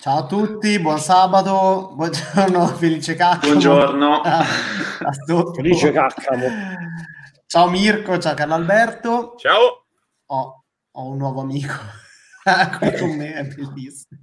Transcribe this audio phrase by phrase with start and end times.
[0.00, 3.46] Ciao a tutti, buon sabato, buongiorno, felice cacca.
[3.46, 4.22] Buongiorno.
[5.54, 6.32] felice cacca.
[7.46, 9.34] Ciao Mirko, ciao Carlo Alberto.
[9.36, 9.84] Ciao.
[10.26, 11.74] Ho, ho un nuovo amico
[12.78, 14.20] qui con me, è bellissimo.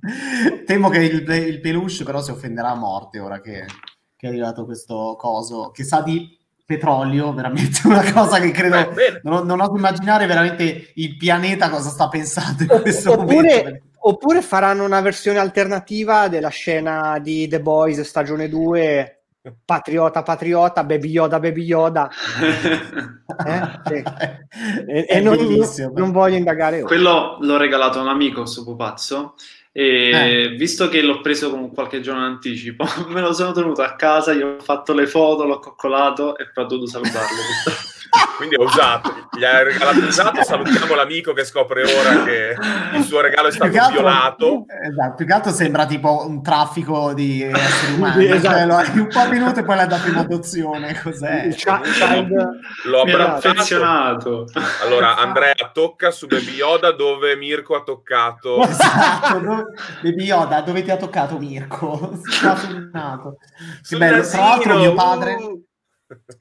[0.66, 3.66] Temo che il, il peluche però si offenderà a morte ora che,
[4.16, 6.35] che è arrivato questo coso, che sa di
[6.66, 11.90] petrolio, veramente una cosa che credo Beh, non, non oso immaginare veramente il pianeta cosa
[11.90, 13.84] sta pensando in questo oppure, momento.
[14.08, 19.16] Oppure faranno una versione alternativa della scena di The Boys stagione 2
[19.64, 22.10] Patriota, patriota, Baby Yoda, Baby Yoda.
[23.46, 23.80] eh?
[23.86, 24.04] sì.
[24.88, 25.38] E, e non,
[25.94, 26.86] non, voglio indagare ora.
[26.86, 29.36] Quello l'ho regalato a un amico, questo pupazzo,
[29.78, 30.50] e eh.
[30.56, 34.34] visto che l'ho preso con qualche giorno in anticipo, me lo sono tenuto a casa,
[34.34, 37.85] gli ho fatto le foto, l'ho coccolato e poi ho dovuto salutarlo.
[38.38, 40.44] Quindi è usato, gli ha regalato usato.
[40.44, 42.56] Salutiamo l'amico che scopre ora che
[42.94, 44.66] il suo regalo è stato più altro, violato.
[44.68, 48.28] Esatto, più che altro sembra tipo un traffico di esseri umani.
[48.28, 48.86] Cioè, esatto.
[48.86, 51.00] cioè, un po' minuto e poi l'ha dato in adozione.
[51.02, 51.48] Cos'è?
[51.50, 52.50] Child...
[52.86, 54.48] L'ho affezionato.
[54.84, 58.62] Allora, Andrea tocca su Baby Yoda dove Mirko ha toccato.
[58.62, 59.64] Esatto, dove...
[60.02, 62.20] Baby Yoda, dove ti ha toccato Mirko?
[62.26, 63.38] Sul nato.
[63.88, 65.38] Che bello, tra l'altro mio padre...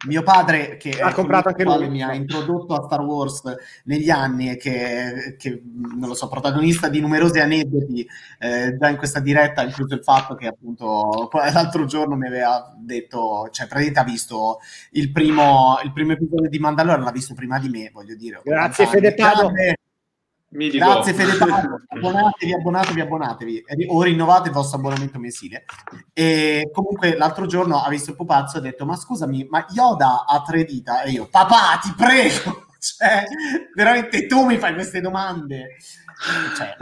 [0.07, 3.43] Mio padre, che ha comprato anche lui, mi ha introdotto a Star Wars
[3.85, 8.07] negli anni e che, che non lo so, protagonista di numerosi aneddoti
[8.41, 13.49] eh, già in questa diretta, incluso il fatto che appunto l'altro giorno mi aveva detto,
[13.51, 14.59] cioè praticamente ha visto
[14.93, 18.43] il primo, il primo episodio di Mandalorian, l'ha visto prima di me, voglio dire.
[18.45, 19.51] Grazie Fede Pado.
[20.55, 20.85] Mitico.
[20.85, 25.65] Grazie Fede Paolo, abbonatevi, abbonatevi, abbonatevi o rinnovate il vostro abbonamento mensile.
[26.13, 30.25] E comunque l'altro giorno ha visto il pupazzo e ha detto ma scusami, ma Yoda
[30.27, 31.03] ha tre dita?
[31.03, 33.25] E io, papà ti prego, cioè,
[33.75, 35.77] veramente tu mi fai queste domande.
[36.57, 36.77] Cioè,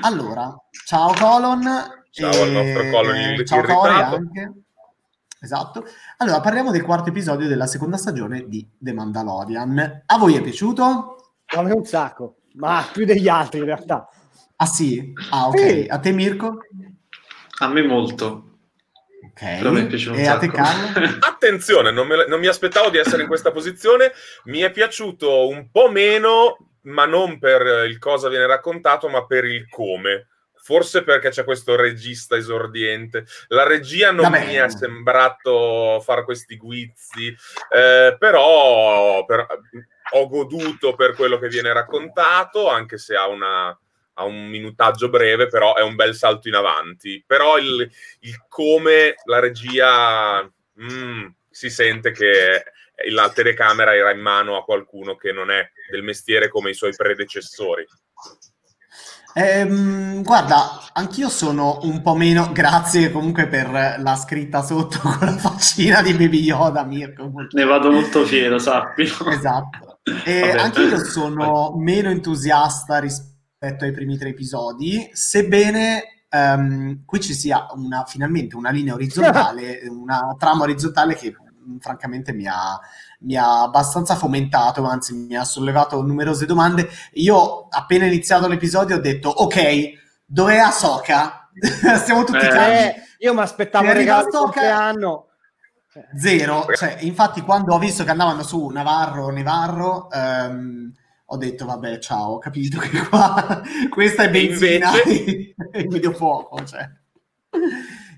[0.00, 0.54] allora,
[0.86, 1.62] ciao Colon.
[2.10, 2.42] Ciao e...
[2.42, 4.52] al nostro Colon in, ciao anche.
[5.38, 5.84] Esatto.
[6.16, 10.02] Allora, parliamo del quarto episodio della seconda stagione di The Mandalorian.
[10.06, 11.16] A voi è piaciuto?
[11.54, 14.08] A me un sacco, ma più degli altri in realtà.
[14.56, 15.12] Ah sì?
[15.30, 15.58] Ah ok.
[15.58, 15.86] Sì.
[15.88, 16.58] A te Mirko?
[17.58, 18.42] A me molto.
[19.30, 19.42] Ok.
[19.42, 21.16] e a te Carlo?
[21.20, 24.12] Attenzione, non, me, non mi aspettavo di essere in questa posizione.
[24.44, 29.44] Mi è piaciuto un po' meno, ma non per il cosa viene raccontato, ma per
[29.44, 30.28] il come
[30.66, 33.24] forse perché c'è questo regista esordiente.
[33.48, 34.46] La regia non Vabbè.
[34.46, 37.28] mi è sembrato fare questi guizzi,
[37.72, 39.46] eh, però per,
[40.12, 43.68] ho goduto per quello che viene raccontato, anche se ha, una,
[44.14, 47.22] ha un minutaggio breve, però è un bel salto in avanti.
[47.26, 47.88] Però il,
[48.20, 50.42] il come la regia
[50.80, 52.64] mm, si sente che
[53.10, 56.94] la telecamera era in mano a qualcuno che non è del mestiere come i suoi
[56.94, 57.86] predecessori.
[59.38, 63.68] Ehm, guarda, anch'io sono un po' meno, grazie comunque per
[63.98, 67.30] la scritta sotto con la faccina di Baby Yoda, Mirko.
[67.50, 69.02] Ne vado molto fiero, sappi.
[69.02, 69.95] Esatto.
[70.24, 77.34] E anche io sono meno entusiasta rispetto ai primi tre episodi, sebbene um, qui ci
[77.34, 82.78] sia una, finalmente una linea orizzontale, una trama orizzontale che mm, francamente mi ha,
[83.20, 86.88] mi ha abbastanza fomentato, anzi mi ha sollevato numerose domande.
[87.14, 89.92] Io appena iniziato l'episodio ho detto ok,
[90.24, 91.50] dov'è Ahsoka?
[91.98, 95.25] Stiamo tutti eh, Io mi aspettavo regalo di compleanno
[96.16, 100.92] Zero, cioè, infatti quando ho visto che andavano su Navarro, Nevarro, ehm,
[101.26, 106.88] ho detto vabbè ciao, ho capito che qua questa è benzina e il videofuoco, cioè.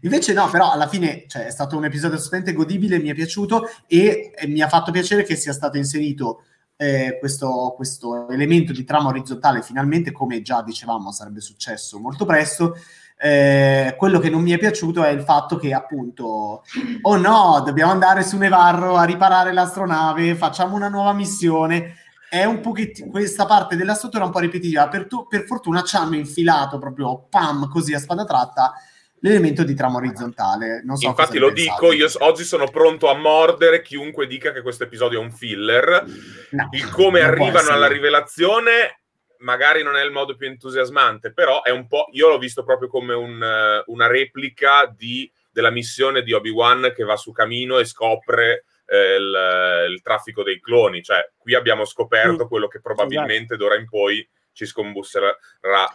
[0.03, 3.69] Invece no, però alla fine cioè, è stato un episodio assolutamente godibile, mi è piaciuto
[3.87, 6.45] e, e mi ha fatto piacere che sia stato inserito
[6.77, 12.77] eh, questo, questo elemento di trama orizzontale finalmente, come già dicevamo sarebbe successo molto presto,
[13.21, 16.63] eh, quello che non mi è piaciuto è il fatto che appunto,
[17.03, 21.97] oh no, dobbiamo andare su Nevarro a riparare l'astronave, facciamo una nuova missione.
[22.31, 24.87] È un pochettino questa parte della struttura un po' ripetitiva.
[24.89, 28.75] Per, tu, per fortuna ci hanno infilato proprio pam così a spada tratta
[29.21, 30.83] l'elemento di trama orizzontale.
[30.85, 31.81] Non so Infatti lo pensate.
[31.81, 36.05] dico, io oggi sono pronto a mordere chiunque dica che questo episodio è un filler.
[36.51, 38.98] No, il come arrivano alla rivelazione
[39.39, 42.09] magari non è il modo più entusiasmante, però è un po'.
[42.13, 47.05] Io l'ho visto proprio come un, eh, una replica di, della missione di Obi-Wan che
[47.05, 51.03] va su camino e scopre eh, il, il, traffico dei cloni.
[51.03, 52.49] Cioè, qui abbiamo scoperto mm.
[52.49, 55.37] quello che probabilmente d'ora in poi ci scombusserà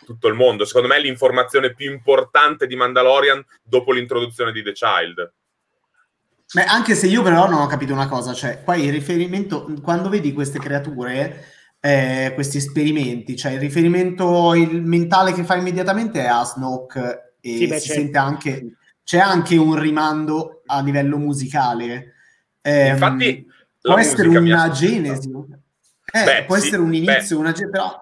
[0.05, 0.63] tutto il mondo.
[0.63, 5.33] Secondo me è l'informazione più importante di Mandalorian dopo l'introduzione di The Child.
[6.53, 10.07] Beh, anche se io però non ho capito una cosa, cioè, qua il riferimento, quando
[10.07, 11.52] vedi queste creature,
[11.85, 17.57] eh, questi esperimenti, cioè il riferimento il mentale che fa immediatamente è a Snoke e
[17.57, 22.13] sì, beh, si sente anche, c'è anche un rimando a livello musicale.
[22.61, 23.45] Eh, Infatti,
[23.81, 28.01] può essere una genesi, eh, beh, può sì, essere un inizio, beh, una genesi, però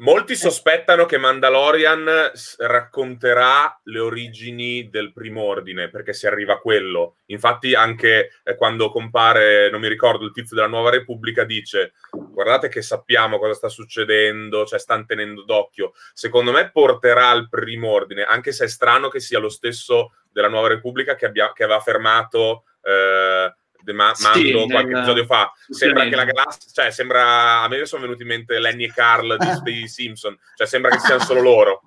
[0.00, 7.16] Molti sospettano che Mandalorian racconterà le origini del primo ordine, perché si arriva a quello.
[7.26, 12.68] Infatti, anche eh, quando compare, non mi ricordo, il tizio della Nuova Repubblica, dice: Guardate
[12.68, 15.92] che sappiamo cosa sta succedendo, cioè stanno tenendo d'occhio.
[16.12, 20.48] Secondo me porterà al primo ordine, anche se è strano che sia lo stesso della
[20.48, 22.66] Nuova Repubblica che, abbia, che aveva fermato.
[22.82, 23.52] Eh,
[23.92, 24.96] ma- sì, Mando qualche nel...
[24.98, 25.52] episodio fa.
[25.68, 29.36] Sembra che la galassia, cioè sembra, a me sono venuti in mente Lenny e Carl
[29.38, 31.82] di, di Simpson, cioè sembra che siano solo loro.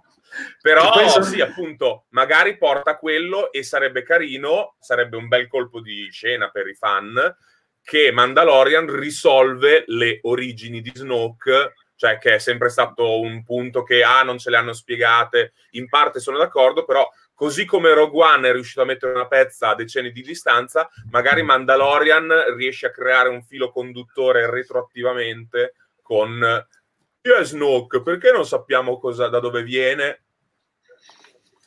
[0.62, 1.24] Però penso...
[1.24, 6.68] sì, appunto, magari porta quello e sarebbe carino, sarebbe un bel colpo di scena per
[6.68, 7.36] i fan,
[7.84, 14.02] che Mandalorian risolve le origini di Snoke cioè che è sempre stato un punto che
[14.02, 17.08] ah, non ce le hanno spiegate, in parte sono d'accordo, però
[17.42, 21.42] così come Rogue One è riuscito a mettere una pezza a decenni di distanza, magari
[21.42, 25.74] Mandalorian riesce a creare un filo conduttore retroattivamente
[26.04, 26.64] con
[27.20, 28.04] chi è Snoke?
[28.04, 30.22] Perché non sappiamo cosa, da dove viene?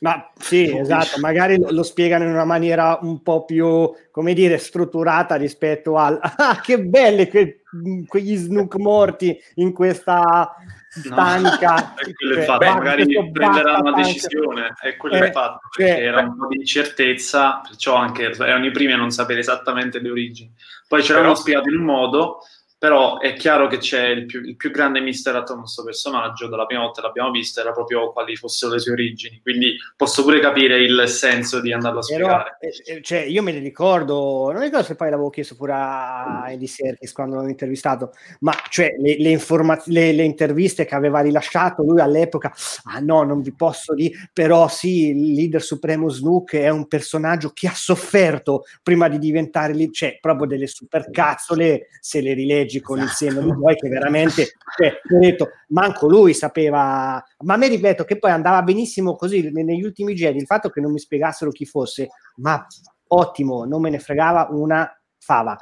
[0.00, 4.58] Ma sì, esatto, magari lo, lo, spiegano in una maniera un po' più, come dire,
[4.58, 7.62] strutturata rispetto al ah, che belle que,
[8.06, 10.54] quegli snook morti in questa
[10.88, 11.92] stanca.
[12.04, 16.04] No, quello è fatto, magari prenderà una decisione, è quello eh, è fatto, perché cioè,
[16.04, 20.10] era un po' di incertezza, perciò anche erano i primi a non sapere esattamente le
[20.10, 20.52] origini.
[20.86, 22.40] Poi ce l'hanno spiegato in un modo
[22.84, 26.48] però è chiaro che c'è il più, il più grande mister attorno a questo personaggio,
[26.48, 30.38] dalla prima volta l'abbiamo visto, era proprio quali fossero le sue origini, quindi posso pure
[30.38, 32.56] capire il senso di andarlo a spiegare.
[32.60, 35.72] Però, eh, eh, cioè, io me ne ricordo, non ricordo se poi l'avevo chiesto pure
[35.72, 40.94] a Andy Serkis quando l'ho intervistato, ma cioè le, le, informa- le, le, interviste che
[40.94, 42.52] aveva rilasciato lui all'epoca,
[42.92, 47.50] ah no, non vi posso dire, però sì, il leader supremo Snook è un personaggio
[47.54, 52.98] che ha sofferto prima di diventare lì, cioè proprio delle supercazzole, se le rileggi con
[52.98, 53.24] esatto.
[53.24, 57.68] il seno di poi che veramente cioè, ho detto manco lui sapeva ma a me
[57.68, 61.50] ripeto che poi andava benissimo così negli ultimi Jedi il fatto che non mi spiegassero
[61.50, 62.66] chi fosse ma
[63.08, 65.56] ottimo non me ne fregava una fava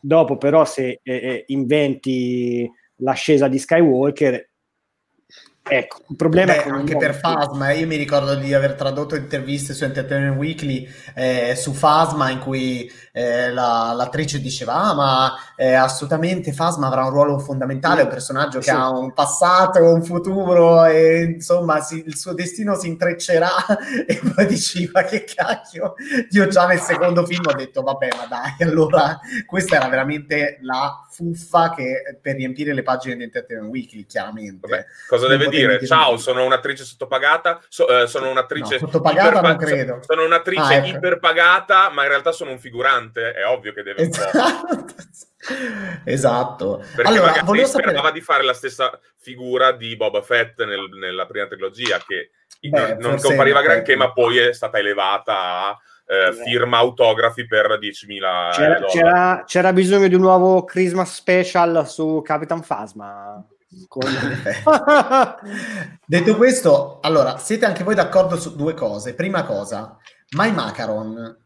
[0.00, 4.49] dopo però se eh, eh inventi l'ascesa di Skywalker
[5.72, 9.72] Ecco, il problema Beh, è anche per Fasma, io mi ricordo di aver tradotto interviste
[9.72, 15.74] su Entertainment Weekly eh, su Fasma in cui eh, la, l'attrice diceva ah ma eh,
[15.74, 18.70] assolutamente Fasma avrà un ruolo fondamentale, è un personaggio che sì.
[18.70, 23.50] ha un passato, un futuro e insomma si, il suo destino si intreccerà
[24.06, 25.94] e poi diceva che cacchio,
[26.30, 31.04] io già nel secondo film ho detto vabbè ma dai, allora questa era veramente la
[31.20, 34.66] fuffa che per riempire le pagine di Entertainment Weekly chiaramente.
[34.66, 35.84] Vabbè, cosa deve dire?
[35.86, 38.74] Ciao, sono un'attrice sottopagata, so, eh, sono un'attrice...
[38.74, 40.00] No, sottopagata iperpa- non credo.
[40.02, 40.96] Sono un'attrice ah, ecco.
[40.96, 44.02] iperpagata, ma in realtà sono un figurante, è ovvio che deve...
[44.02, 44.84] Esatto.
[46.04, 46.84] esatto.
[46.94, 48.12] Perché allora, sperava sapere...
[48.12, 53.18] di fare la stessa figura di Boba Fett nel, nella prima trilogia, che Beh, non
[53.18, 55.78] compariva granché, ma poi è stata elevata a
[56.10, 62.20] eh, firma autografi per 10.000 c'era, c'era, c'era, bisogno di un nuovo Christmas special su
[62.24, 63.46] Capitan Phasma.
[63.86, 64.02] Con...
[66.04, 69.14] Detto questo, allora, siete anche voi d'accordo su due cose.
[69.14, 69.96] Prima cosa,
[70.30, 71.38] My Macaron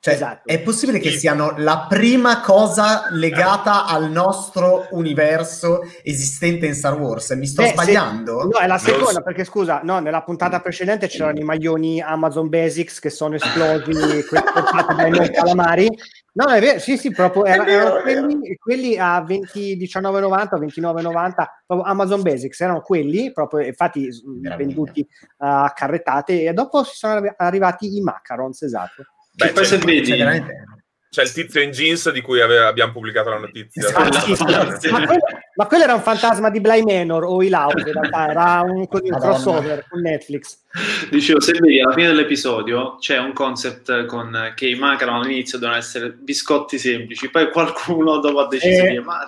[0.00, 0.42] cioè, esatto.
[0.46, 7.30] è possibile che siano la prima cosa legata al nostro universo esistente in Star Wars?
[7.30, 8.42] Mi sto Beh, sbagliando?
[8.42, 8.46] Se...
[8.46, 9.22] No, è la seconda, so.
[9.22, 14.94] perché scusa, no, nella puntata precedente c'erano i maglioni Amazon Basics che sono esplosi, portati
[14.94, 15.88] dai nostri calamari.
[16.34, 21.32] No, è vero, sì, sì, proprio era, vero, erano quelli, quelli, a 20, 19,90, 29,90,
[21.66, 24.08] proprio Amazon Basics, erano quelli, proprio, infatti
[24.56, 25.04] venduti
[25.38, 29.02] a carrettate e dopo si sono arrivati i macarons, esatto.
[29.38, 30.66] Beh, poi se vedi...
[31.10, 33.88] C'è il tizio in jeans di cui ave- abbiamo pubblicato la notizia.
[33.88, 34.44] Esatto.
[34.90, 35.22] ma, quello,
[35.54, 38.86] ma, quello, era un fantasma di Bly Manor o il House, in realtà era un,
[38.86, 40.64] un crossover con Netflix.
[41.10, 45.78] Dicevo, se vedi alla fine dell'episodio c'è un concept con che i mancano all'inizio devono
[45.78, 49.24] essere biscotti semplici, poi qualcuno dopo ha deciso eh, di ma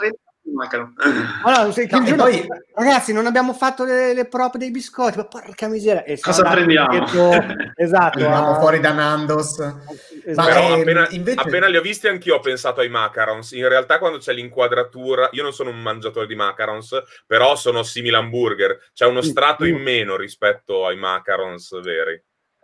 [1.44, 2.46] allora, se, no, giorno, poi...
[2.74, 6.04] ragazzi, non abbiamo fatto le, le prop dei biscotti, ma porca miseria.
[6.04, 6.98] E Cosa prendiamo?
[6.98, 7.30] Detto,
[7.76, 9.58] esatto, Andiamo fuori da Nandos.
[10.24, 10.48] Esatto.
[10.48, 11.40] Però eh, appena, invece...
[11.40, 13.52] appena, li ho visti anch'io ho pensato ai macarons.
[13.52, 18.14] In realtà quando c'è l'inquadratura, io non sono un mangiatore di macarons, però sono simili
[18.14, 18.90] hamburger.
[18.92, 22.22] C'è uno strato in meno rispetto ai macarons veri.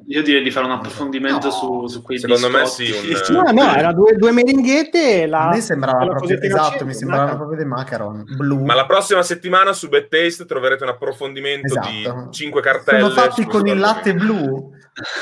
[0.08, 1.52] Io direi di fare un approfondimento no.
[1.52, 2.82] su, su quei Secondo biscotti.
[2.82, 3.32] me sì.
[3.32, 3.42] Un...
[3.42, 5.26] No, no, era due, due merenghette.
[5.26, 8.62] La, a me sembrava proprio esatto, mi sembrava proprio dei macaron blu.
[8.64, 11.88] Ma la prossima settimana su Bad Taste troverete un approfondimento esatto.
[11.88, 13.00] di cinque cartelle.
[13.00, 14.70] Sono fatti con il latte blu.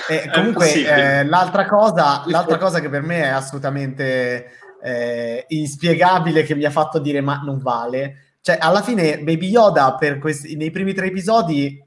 [0.09, 4.51] E comunque, eh, l'altra, cosa, l'altra cosa che per me è assolutamente
[4.83, 8.37] eh, inspiegabile, che mi ha fatto dire ma non vale.
[8.41, 11.83] Cioè, alla fine Baby Yoda per questi, nei primi tre episodi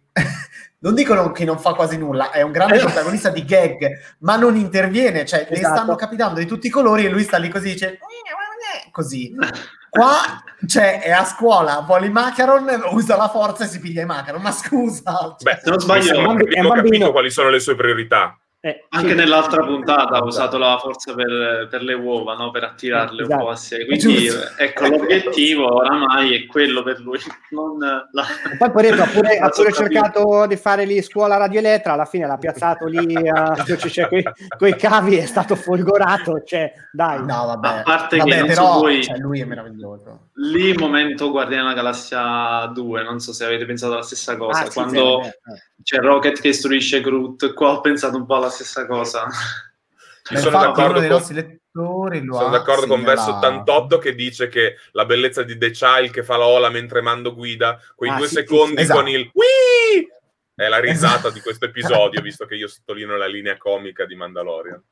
[0.79, 2.81] non dicono che non fa quasi nulla, è un grande eh.
[2.81, 3.87] protagonista di gag,
[4.19, 5.53] ma non interviene, cioè esatto.
[5.53, 7.99] ne stanno capitando di tutti i colori e lui sta lì così, dice
[8.91, 9.35] così.
[9.89, 14.05] Qua cioè, è a scuola, vuole i macaron, usa la forza e si piglia i
[14.05, 15.35] macaron, ma scusa.
[15.39, 18.37] Cioè, Beh, se non sbaglio, abbiamo capito quali sono le sue priorità.
[18.67, 19.15] Eh, Anche sì.
[19.15, 22.51] nell'altra puntata ha usato la forza per, per le uova, no?
[22.51, 23.39] per attirarle esatto.
[23.39, 23.85] un po' a sé.
[23.85, 27.17] Quindi ecco, l'obiettivo oramai è quello per lui.
[27.49, 28.25] Non la...
[28.57, 32.27] Poi Pareto ha pure, ha pure cercato di fare lì scuola Radio Elettra, alla fine
[32.27, 34.23] l'ha piazzato lì uh, cioè,
[34.57, 36.43] con i cavi, è stato folgorato.
[36.43, 37.19] Cioè, dai.
[37.19, 37.67] No, vabbè.
[37.67, 40.27] A parte vabbè, che però, so voi, cioè, lui è meraviglioso.
[40.33, 44.65] Lì momento Guardiani della Galassia 2, non so se avete pensato alla stessa cosa.
[44.65, 48.49] Ah, Quando sì, sì, c'è Rocket che istruisce Groot, qua ho pensato un po' alla
[48.49, 49.25] stessa cosa.
[50.29, 55.43] Beh, sono d'accordo con, lettori sono d'accordo con Verso 88 che dice che la bellezza
[55.43, 58.75] di The Child che fa la ola mentre Mando guida, quei ah, due sì, secondi
[58.75, 58.99] sì, esatto.
[58.99, 60.07] con il Wii!
[60.55, 61.29] è la risata esatto.
[61.29, 64.83] di questo episodio, visto che io sottolineo la linea comica di Mandalorian.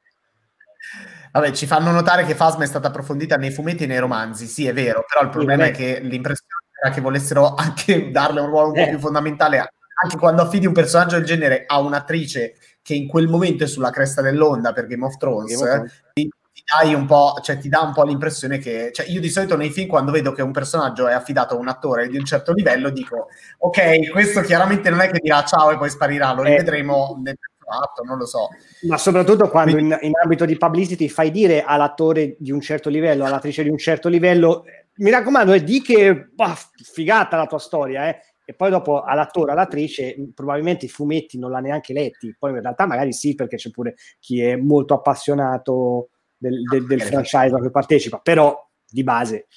[1.33, 4.65] Vabbè, ci fanno notare che Fasma è stata approfondita nei fumetti e nei romanzi, sì,
[4.65, 8.67] è vero, però il problema è che l'impressione era che volessero anche darle un ruolo
[8.67, 8.89] un po' eh.
[8.89, 9.57] più fondamentale
[10.03, 13.89] anche quando affidi un personaggio del genere a un'attrice che in quel momento è sulla
[13.89, 16.03] cresta dell'onda per Game of Thrones, Game of Thrones.
[16.13, 19.29] Ti, ti, dai un po', cioè ti dà un po' l'impressione che, cioè io di
[19.29, 22.25] solito nei film quando vedo che un personaggio è affidato a un attore di un
[22.25, 23.27] certo livello dico,
[23.59, 26.49] ok, questo chiaramente non è che dirà ciao e poi sparirà, lo eh.
[26.49, 27.37] rivedremo nel
[27.67, 28.49] atto, non lo so.
[28.81, 33.25] Ma soprattutto quando in, in, ambito di publicity fai dire all'attore di un certo livello,
[33.25, 34.65] all'attrice di un certo livello,
[34.97, 39.51] mi raccomando, è di che bah, figata la tua storia, eh e poi dopo all'attore,
[39.51, 43.71] all'attrice, probabilmente i fumetti non l'ha neanche letti, poi in realtà magari sì, perché c'è
[43.71, 48.55] pure chi è molto appassionato del, del, del franchise a cui partecipa, però
[48.87, 49.47] di base.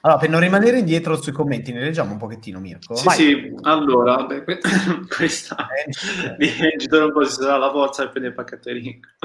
[0.00, 2.94] Allora, per non rimanere indietro sui commenti, ne leggiamo un pochettino, Mirko.
[2.94, 3.16] Sì, Vai.
[3.16, 4.44] sì, allora, beh,
[5.14, 5.68] questa
[6.36, 9.16] di Editor un po' si sarà la forza e prende il pacchetto di link.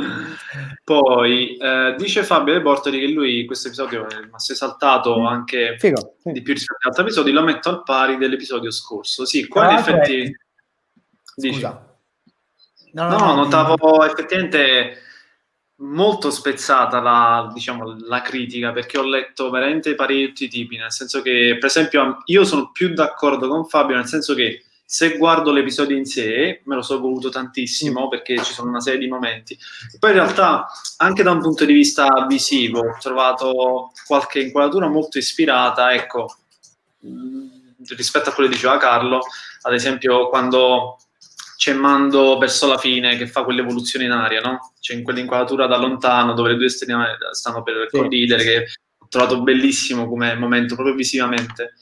[0.84, 5.26] Poi eh, dice Fabio De Bortoli che lui questo episodio ma si è saltato mm.
[5.26, 6.32] anche Figo, sì.
[6.32, 9.26] di più rispetto agli altri episodi, lo metto al pari dell'episodio scorso.
[9.26, 10.38] Sì, qua in effetti...
[11.36, 11.88] Scusa.
[12.94, 15.03] No, no, no, notavo effettivamente
[15.78, 21.58] molto spezzata la, diciamo, la critica perché ho letto veramente parecchi tipi, nel senso che,
[21.60, 26.06] per esempio, io sono più d'accordo con Fabio, nel senso che se guardo l'episodio in
[26.06, 28.10] sé, me lo sono voluto tantissimo mm.
[28.10, 29.58] perché ci sono una serie di momenti.
[29.98, 35.18] Poi in realtà, anche da un punto di vista visivo, ho trovato qualche inquadratura molto
[35.18, 36.36] ispirata, ecco,
[37.08, 37.48] mm,
[37.96, 39.22] rispetto a quello che diceva Carlo,
[39.62, 41.00] ad esempio quando
[41.64, 44.74] c'è Mando verso la fine che fa quell'evoluzione in aria, no?
[44.82, 47.98] C'è in quell'inquadratura da lontano dove le due stelle stanno per sì.
[47.98, 48.66] collidere, che
[48.98, 51.76] ho trovato bellissimo come momento, proprio visivamente.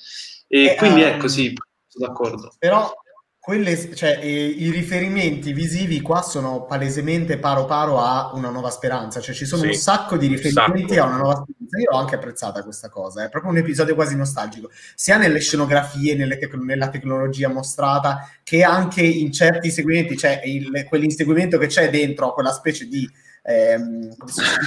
[0.48, 1.56] E, e quindi um, ecco, sì,
[1.88, 2.54] sono d'accordo.
[2.60, 2.94] Però
[3.42, 9.20] quelle, cioè, eh, i riferimenti visivi qua sono palesemente paro paro a una nuova speranza,
[9.20, 11.02] cioè ci sono sì, un sacco di riferimenti sacco.
[11.02, 11.80] a una nuova speranza.
[11.80, 16.14] Io ho anche apprezzata questa cosa, è proprio un episodio quasi nostalgico, sia nelle scenografie,
[16.14, 21.90] nelle tec- nella tecnologia mostrata, che anche in certi seguimenti, cioè il, quell'inseguimento che c'è
[21.90, 23.10] dentro quella specie di
[23.44, 24.14] ehm,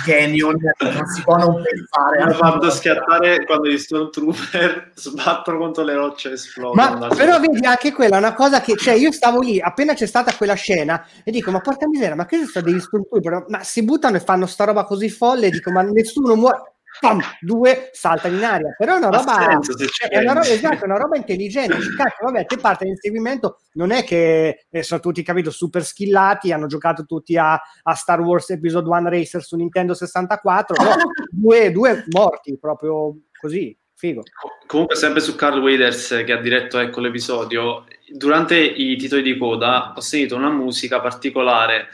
[0.04, 2.24] canyon non si può non pensare.
[2.24, 6.98] Mi ha fatto schiattare quando gli Stormtrooper sbattono contro le rocce e esplodono.
[6.98, 10.06] Ma però vedi anche quella è una cosa che cioè io stavo lì appena c'è
[10.06, 13.46] stata quella scena e dico ma porca miseria ma che sono degli Stormtrooper?
[13.48, 17.20] Ma si buttano e fanno sta roba così folle e dico ma nessuno muore pam,
[17.40, 18.74] due saltano in aria.
[18.76, 21.76] Però è una roba, senso, cioè, è una roba, esatto, una roba intelligente.
[21.96, 26.66] Cacchio, vabbè, te parte l'inseguimento, non è che eh, sono tutti, capito, super skillati, hanno
[26.66, 30.94] giocato tutti a, a Star Wars Episode 1 Racer su Nintendo 64, no,
[31.30, 33.76] due, due morti, proprio così.
[33.96, 34.22] Figo.
[34.66, 39.92] Comunque, sempre su Carl Waders che ha diretto ecco, l'episodio, durante i titoli di coda
[39.96, 41.88] ho sentito una musica particolare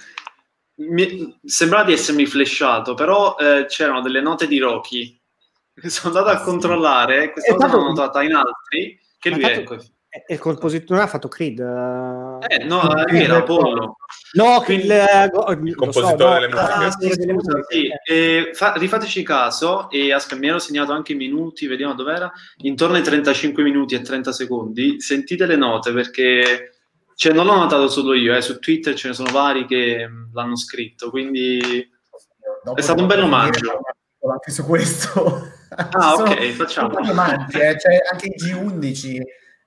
[0.89, 5.19] mi, sembrava di essermi flashato, però eh, c'erano delle note di Rocky.
[5.83, 9.79] Sono andato a controllare, questa cosa l'ho notata in altri, che lui fatto,
[10.13, 11.61] è il compositore, ha fatto Creed.
[11.61, 13.97] Eh, no, era Apollo.
[14.33, 15.31] No, Quindi, il,
[15.63, 17.31] il compositore so, delle musiche.
[17.31, 17.63] Ah, musiche.
[17.69, 17.89] Sì.
[18.05, 22.29] Eh, fa, rifateci caso, e aspetta, mi ero segnato anche i minuti, vediamo dov'era,
[22.63, 26.70] intorno ai 35 minuti e 30 secondi, sentite le note perché
[27.21, 28.41] Cioè, non l'ho notato solo io, eh.
[28.41, 31.87] su Twitter ce ne sono vari che l'hanno scritto, quindi
[32.65, 33.79] Dopo è stato un bel omaggio.
[34.27, 35.47] Anche su questo.
[35.69, 36.99] Ah, ok, facciamo.
[36.99, 37.79] Omaggi, eh.
[37.79, 39.21] cioè, anche i G11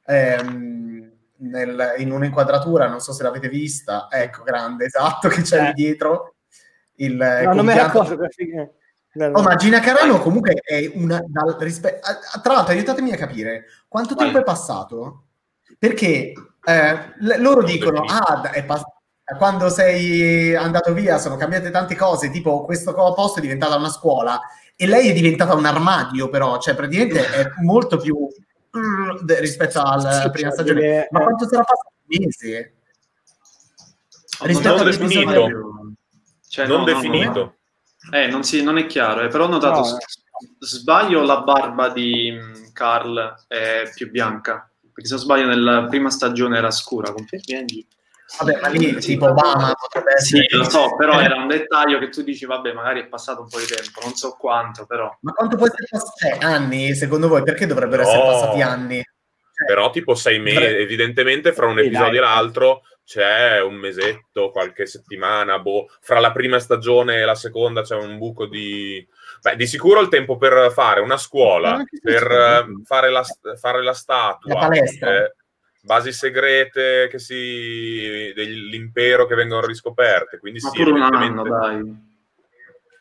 [0.03, 5.65] ehm, nel, in un'inquadratura, non so se l'avete vista, ecco, grande, esatto, che c'è eh.
[5.67, 6.37] lì dietro.
[6.95, 8.17] Il, no, non me la ricordo
[9.31, 11.23] Oh, ma Gina Carano comunque è una...
[11.23, 11.99] Dal, rispe-
[12.41, 15.25] tra l'altro, aiutatemi a capire quanto tempo è passato?
[15.77, 16.33] Perché
[16.65, 18.93] eh, loro dicono, ah, è passato
[19.37, 24.39] quando sei andato via sono cambiate tante cose, tipo questo posto è diventata una scuola
[24.75, 30.21] e lei è diventata un armadio però, cioè praticamente è molto più mm, rispetto alla
[30.23, 30.81] sì, prima stagione.
[30.81, 31.91] Cioè, Ma quanto sarà passato?
[32.05, 32.73] Mesi?
[34.41, 35.47] Rispetto non definito.
[36.49, 37.39] Cioè, non no, definito.
[37.39, 37.55] No,
[38.11, 38.17] no.
[38.17, 39.97] Eh, non, si, non, è chiaro, eh, però ho notato, no,
[40.59, 46.09] sbaglio la barba di mm, Carl è più bianca, perché se non sbaglio nella prima
[46.09, 47.85] stagione era scura, confermi
[48.39, 50.47] Vabbè, ma lì tipo Obama potrebbe essere...
[50.49, 53.47] Sì, lo so, però era un dettaglio che tu dici, vabbè, magari è passato un
[53.47, 55.15] po' di tempo, non so quanto, però...
[55.21, 56.13] Ma quanto può essere passato?
[56.17, 57.43] Cioè, anni, secondo voi?
[57.43, 58.07] Perché dovrebbero no.
[58.07, 59.03] essere passati anni?
[59.65, 65.59] Però tipo sei mesi, evidentemente fra un episodio e l'altro c'è un mesetto, qualche settimana,
[65.59, 69.05] boh, fra la prima stagione e la seconda c'è un buco di...
[69.41, 73.25] Beh, di sicuro il tempo per fare una scuola, per fare la,
[73.57, 75.15] fare la statua, la palestra.
[75.15, 75.35] Eh,
[75.81, 80.37] basi segrete che si, dell'impero che vengono riscoperte.
[80.37, 82.11] Quindi Ma sì, pure un anno, dai.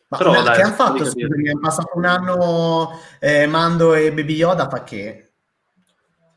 [0.09, 1.05] Ma Però, dai, che hanno fatto?
[1.05, 5.32] Scusami, è passato un anno eh, Mando e Baby Yoda, fa che?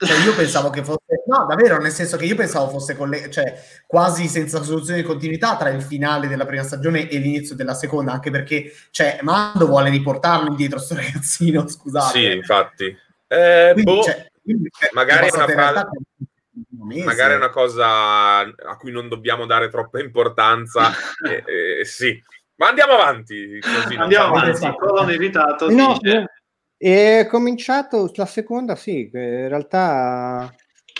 [0.06, 3.60] Cioè, io pensavo che fosse no, davvero, nel senso che io pensavo fosse coll- cioè,
[3.88, 8.12] quasi senza soluzione di continuità tra il finale della prima stagione e l'inizio della seconda,
[8.12, 12.20] anche perché cioè, Mando vuole riportarlo indietro sto ragazzino, scusate.
[12.20, 12.98] Sì, infatti.
[13.28, 14.28] Eh, quindi, boh, cioè,
[14.94, 15.88] magari è una frase
[17.04, 20.91] magari è una cosa a cui non dobbiamo dare troppa importanza.
[21.28, 22.22] eh, eh, sì,
[22.56, 23.60] ma andiamo avanti.
[23.60, 24.74] Così andiamo avanti.
[24.78, 26.35] Colon irritato no, dice...
[26.77, 30.53] È cominciato la seconda, sì, in realtà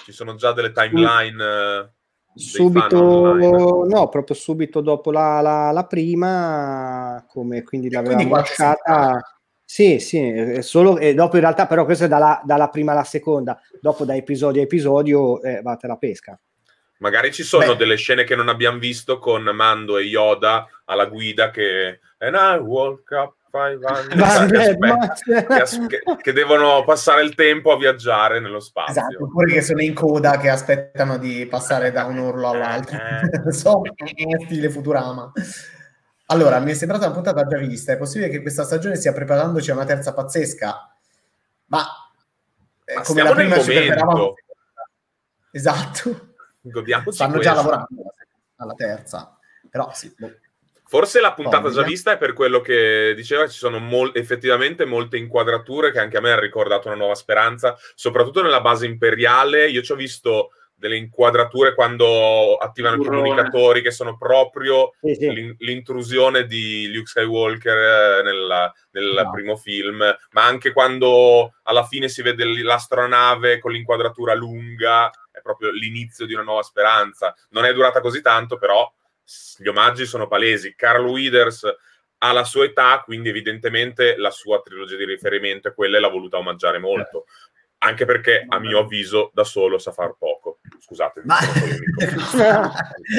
[0.06, 1.44] ci sono già delle timeline.
[1.44, 1.90] Eh,
[2.36, 9.20] subito, no, proprio subito dopo la, la, la prima, come quindi l'avevamo lasciata.
[9.64, 13.60] Sì, sì, solo, e dopo in realtà però questo è dalla, dalla prima alla seconda,
[13.82, 16.40] dopo da episodio a episodio eh, vate la pesca.
[17.00, 17.76] Magari ci sono Beh.
[17.76, 22.58] delle scene che non abbiamo visto con Mando e Yoda alla guida che And I
[22.62, 23.80] woke up five
[25.88, 29.02] che, che, devono passare il tempo a viaggiare nello spazio.
[29.02, 32.98] Esatto, oppure che sono in coda che aspettano di passare da un urlo all'altro.
[32.98, 33.52] Eh.
[33.54, 33.82] so,
[34.44, 35.32] stile Futurama.
[36.28, 37.94] Allora, mi è sembrata una puntata già vista.
[37.94, 40.96] È possibile che questa stagione stia preparandoci a una terza pazzesca,
[41.68, 41.86] ma,
[42.94, 44.34] ma come la prima ci preparavamo.
[45.52, 46.34] Esatto.
[46.62, 47.40] Stanno questo.
[47.40, 48.14] già lavorando
[48.58, 49.38] alla terza,
[49.70, 50.14] però sì.
[50.18, 50.44] Boh.
[50.88, 55.18] Forse la puntata già vista è per quello che diceva, ci sono mol- effettivamente molte
[55.18, 59.68] inquadrature che anche a me hanno ricordato una nuova speranza, soprattutto nella base imperiale.
[59.68, 65.56] Io ci ho visto delle inquadrature quando attivano i comunicatori che sono proprio sì, sì.
[65.58, 67.78] l'intrusione di Luke Skywalker
[68.20, 69.32] eh, nel, nel no.
[69.32, 69.98] primo film,
[70.32, 76.34] ma anche quando alla fine si vede l'astronave con l'inquadratura lunga, è proprio l'inizio di
[76.34, 77.34] una nuova speranza.
[77.50, 78.92] Non è durata così tanto, però
[79.58, 80.76] gli omaggi sono palesi.
[80.76, 81.66] Carl Withers
[82.20, 86.10] ha la sua età, quindi evidentemente la sua trilogia di riferimento è quella e l'ha
[86.10, 87.26] voluta omaggiare molto.
[87.26, 87.54] Eh
[87.86, 90.60] anche perché a mio avviso da solo sa far poco.
[90.80, 91.38] Scusate, Ma...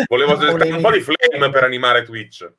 [0.08, 2.52] volevo un po' di flame per animare Twitch.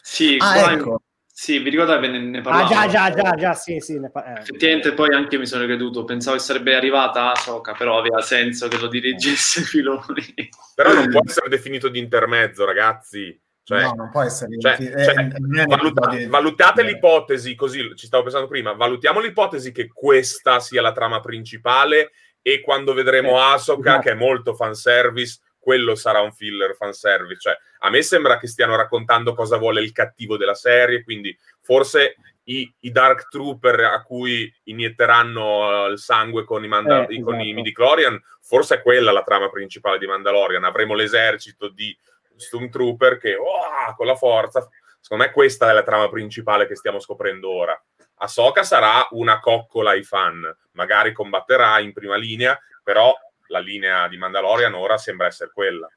[0.00, 1.02] Sì, ah, ecco.
[1.42, 2.72] Sì, vi ricordate ne, ne parlavo.
[2.72, 3.98] Ah, già, già, già, già, sì, sì.
[3.98, 4.38] Ne pa- eh.
[4.38, 8.78] Effettivamente poi anche mi sono creduto, pensavo che sarebbe arrivata Soca, però aveva senso che
[8.78, 10.48] lo dirigesse Filoni.
[10.76, 13.36] Però non può essere definito di intermezzo, ragazzi.
[13.64, 14.56] Cioè, no, non può essere.
[14.56, 16.26] Cioè, eh, cioè, valuta, di...
[16.26, 22.12] valutate l'ipotesi, così ci stavo pensando prima, valutiamo l'ipotesi che questa sia la trama principale
[22.40, 24.02] e quando vedremo eh, Ahsoka, esatto.
[24.02, 27.40] che è molto fanservice, quello sarà un filler fanservice.
[27.40, 32.16] Cioè, a me sembra che stiano raccontando cosa vuole il cattivo della serie, quindi forse
[32.44, 37.34] i, i Dark Trooper a cui inietteranno uh, il sangue con, i, Mandal- eh, con
[37.34, 37.48] esatto.
[37.48, 40.64] i Midichlorian, forse è quella la trama principale di Mandalorian.
[40.64, 41.96] Avremo l'esercito di
[42.36, 44.68] Stormtrooper che oh, con la forza.
[45.00, 47.80] Secondo me questa è la trama principale che stiamo scoprendo ora.
[48.16, 50.42] Ahsoka sarà una coccola ai fan,
[50.72, 53.12] magari combatterà in prima linea, però
[53.48, 55.88] la linea di Mandalorian ora sembra essere quella.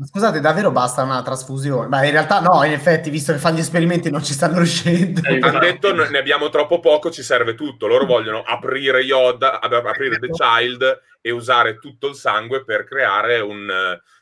[0.00, 1.86] Scusate, davvero basta una trasfusione?
[1.86, 5.20] Ma in realtà no, in effetti, visto che fanno gli esperimenti non ci stanno riuscendo.
[5.22, 7.86] Eh, hanno detto ne abbiamo troppo poco, ci serve tutto.
[7.86, 13.70] Loro vogliono aprire Yoda, aprire The Child e usare tutto il sangue per creare un,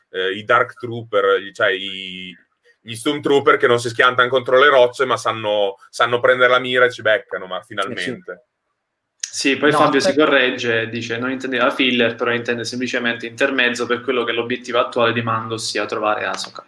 [0.09, 2.35] eh, i Dark Trooper, cioè i,
[2.81, 6.83] gli Stormtrooper che non si schiantano contro le rocce ma sanno, sanno prendere la mira
[6.83, 8.47] e ci beccano, ma finalmente.
[9.33, 10.11] Sì, poi no, Fabio per...
[10.11, 14.79] si corregge e dice non intendeva filler, però intende semplicemente intermezzo per quello che l'obiettivo
[14.79, 16.67] attuale di Mando sia trovare Asoka.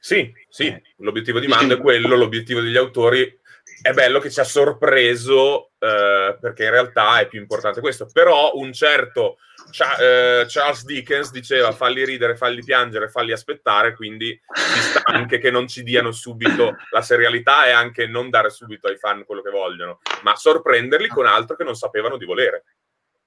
[0.00, 3.38] Sì, sì, l'obiettivo di Mando è quello, l'obiettivo degli autori
[3.82, 8.52] è bello che ci ha sorpreso eh, perché in realtà è più importante questo, però
[8.54, 15.02] un certo eh, Charles Dickens diceva falli ridere, falli piangere, falli aspettare, quindi ci sta
[15.04, 19.24] anche che non ci diano subito la serialità e anche non dare subito ai fan
[19.24, 22.64] quello che vogliono, ma sorprenderli con altro che non sapevano di volere.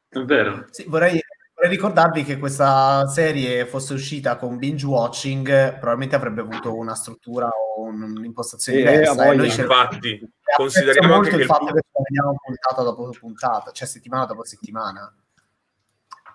[0.08, 0.66] È vero.
[0.70, 1.20] Sì, vorrei,
[1.54, 7.48] vorrei ricordarvi che questa serie fosse uscita con binge watching, probabilmente avrebbe avuto una struttura
[7.48, 9.32] o un'impostazione eh, diversa.
[9.32, 11.74] Eh, noi infatti, consideriamo anche il che fatto il...
[11.74, 15.14] che ci vediamo puntata dopo puntata, cioè settimana dopo settimana.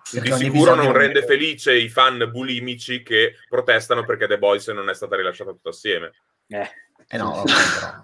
[0.09, 4.93] Di sicuro non rende felice i fan bulimici che protestano perché The Boys non è
[4.93, 6.11] stata rilasciata tutta assieme.
[6.47, 6.69] Eh,
[7.07, 8.03] eh no, vabbè, però.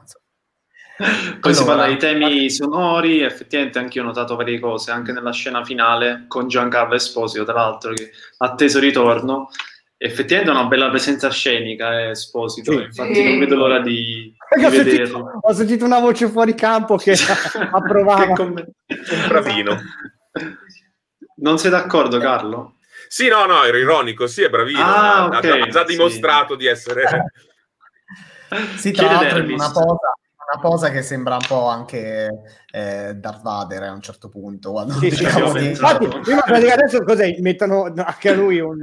[0.97, 1.07] Poi
[1.41, 5.31] allora, si parla di temi sonori, effettivamente anche io ho notato varie cose, anche nella
[5.31, 9.49] scena finale con Giancarlo Esposito, tra l'altro, che atteso ritorno.
[9.99, 13.23] Effettivamente è una bella presenza scenica, eh, Esposito, sì, infatti sì.
[13.23, 17.13] non vedo l'ora di, di ho, sentito, ho, sentito, una voce fuori campo che
[17.71, 18.33] approvava.
[18.33, 18.65] che un
[19.27, 19.77] bravino.
[21.38, 22.76] Non sei d'accordo, Carlo?
[23.08, 24.80] Sì, no, no, ero ironico, sì, è bravino.
[24.82, 26.60] Ah, okay, ha, già dimostrato sì.
[26.60, 27.32] di essere...
[28.76, 30.13] sì, tra l'altro una posa,
[30.49, 32.29] una posa che sembra un po' anche
[32.71, 34.71] eh, Darth Vader a un certo punto.
[34.71, 35.65] Quando sì, diciamo sì, di...
[35.67, 37.36] Infatti, prima adesso cos'è?
[37.39, 38.79] Mettono anche a lui un...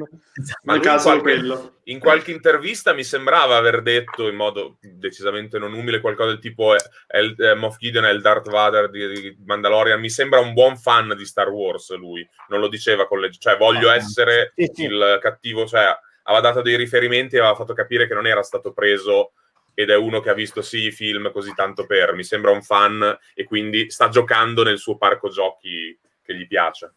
[0.64, 1.77] Ma lui qualche, quello.
[1.85, 6.74] in qualche intervista mi sembrava aver detto in modo decisamente non umile qualcosa del tipo
[6.74, 9.98] è, il, è Moff Gideon è il Darth Vader di, di, Mandalorian.
[9.98, 12.27] Mi sembra un buon fan di Star Wars lui.
[12.48, 13.31] Non lo diceva con le...
[13.31, 15.66] Cioè voglio ah, essere sì, il cattivo...
[15.66, 15.96] Cioè
[16.27, 19.33] aveva dato dei riferimenti e aveva fatto capire che non era stato preso
[19.75, 22.63] ed è uno che ha visto sì i film così tanto per, mi sembra un
[22.63, 26.93] fan e quindi sta giocando nel suo parco giochi che gli piace.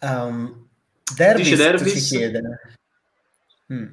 [0.00, 0.68] Um,
[1.14, 2.42] Dervis, Dice Dervis ci chiede.
[3.72, 3.88] Mm.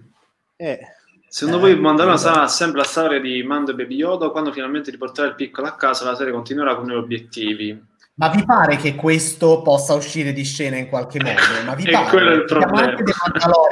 [0.56, 0.80] Eh.
[1.28, 4.90] Secondo eh, voi Mandalorian sarà sempre la storia di Mando e Baby Yoda quando finalmente
[4.92, 7.84] riporterà il piccolo a casa la serie continuerà con i obiettivi?
[8.18, 11.42] Ma vi pare che questo possa uscire di scena in qualche modo?
[11.66, 12.10] Ma vi pare?
[12.10, 12.98] quello è il problema.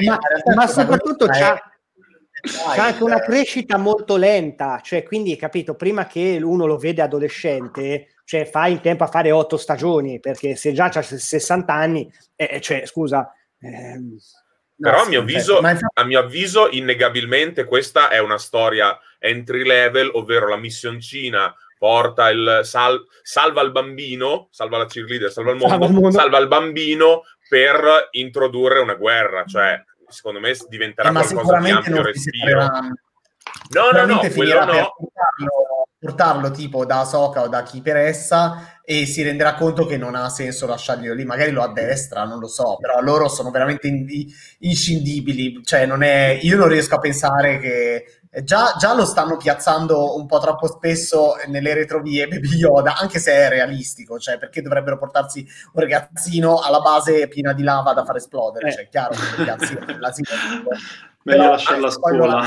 [0.06, 0.19] Ma,
[0.56, 1.72] ma soprattutto c'ha,
[2.45, 8.15] c'è anche una crescita molto lenta, cioè quindi capito, prima che uno lo vede adolescente,
[8.25, 12.60] cioè fa in tempo a fare otto stagioni, perché se già ha 60 anni, eh,
[12.60, 13.32] cioè scusa...
[13.60, 14.17] Ehm,
[14.75, 15.86] però a, mio avviso, infatti...
[15.93, 22.62] a mio avviso, innegabilmente, questa è una storia entry level, ovvero la missioncina porta il
[22.63, 26.12] sal, salva il bambino, salva la cheerleader, salva il mondo, salva il, mondo.
[26.12, 29.82] salva il bambino per introdurre una guerra, cioè
[30.13, 32.69] secondo me diventerà eh, qualcosa di ampio respiro.
[33.69, 34.95] No, no, no, quello no.
[34.95, 39.97] Portarlo, portarlo, tipo da Soca o da chi per essa e si renderà conto che
[39.97, 43.88] non ha senso lasciarglielo lì, magari lo addestra, non lo so, però loro sono veramente
[44.60, 48.06] inscindibili, cioè non è, io non riesco a pensare che
[48.41, 53.32] Già, già, lo stanno piazzando un po' troppo spesso nelle retrovie Baby Yoda, anche se
[53.32, 58.15] è realistico, cioè perché dovrebbero portarsi un ragazzino alla base piena di lava da far
[58.15, 58.74] esplodere, eh.
[58.74, 60.24] cioè chiaro che ragazzi
[61.24, 62.43] Meglio lasciarla a scuola.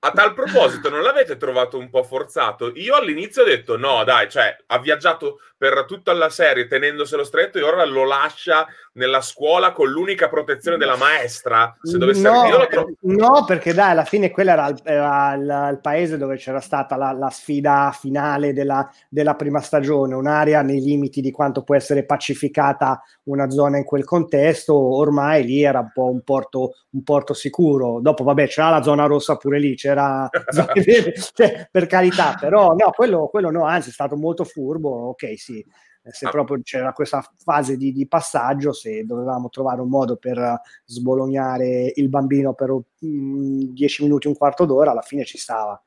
[0.00, 2.70] A tal proposito, non l'avete trovato un po' forzato?
[2.76, 7.58] Io all'inizio ho detto no, dai, cioè ha viaggiato per tutta la serie tenendoselo stretto
[7.58, 11.76] e ora lo lascia nella scuola con l'unica protezione della maestra.
[11.82, 15.80] Se dovesse no, tro- no, perché dai, alla fine quello era, il, era il, il
[15.80, 21.20] paese dove c'era stata la, la sfida finale della, della, prima stagione, un'area nei limiti
[21.20, 24.74] di quanto può essere pacificata una zona in quel contesto.
[24.74, 27.98] Ormai lì era un po' un porto, un porto sicuro.
[28.00, 30.28] Dopo, vabbè, c'era la zona rossa pure lì, c'era
[31.34, 35.08] cioè, per carità, però no, quello, quello no, anzi è stato molto furbo.
[35.08, 35.64] Ok, sì sì,
[36.02, 36.30] eh, se ah.
[36.30, 42.08] proprio c'era questa fase di, di, passaggio, se dovevamo trovare un modo per sbolognare il
[42.10, 45.80] bambino per mm, dieci minuti, un quarto d'ora, alla fine ci stava.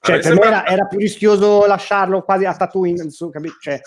[0.00, 3.80] Cioè, per me era, era, più rischioso lasciarlo quasi a Tatooine, su, cioè,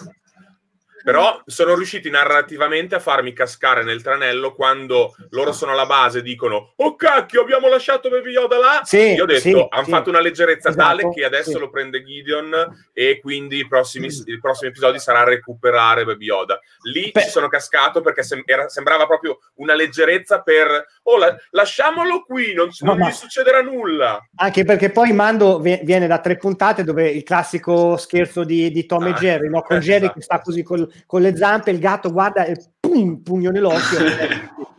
[1.04, 6.22] Però sono riusciti narrativamente a farmi cascare nel tranello quando loro sono alla base e
[6.22, 9.90] dicono oh cacchio abbiamo lasciato Baby Yoda là sì, io ho detto sì, hanno sì.
[9.90, 14.40] fatto una leggerezza esatto, tale che adesso lo prende Gideon e quindi i prossimi, i
[14.40, 17.22] prossimi, episodi sarà recuperare Baby Yoda lì Beh.
[17.22, 22.54] ci sono cascato perché sem- era, sembrava proprio una leggerezza per oh la- lasciamolo qui
[22.54, 27.10] non, non no, gli succederà nulla anche perché poi Mando viene da tre puntate dove
[27.10, 29.62] il classico scherzo di, di Tom ah, e Jerry no?
[29.62, 29.92] con esatto.
[29.92, 34.00] Jerry che sta così col, con le zampe il gatto guarda e pum, pugno nell'occhio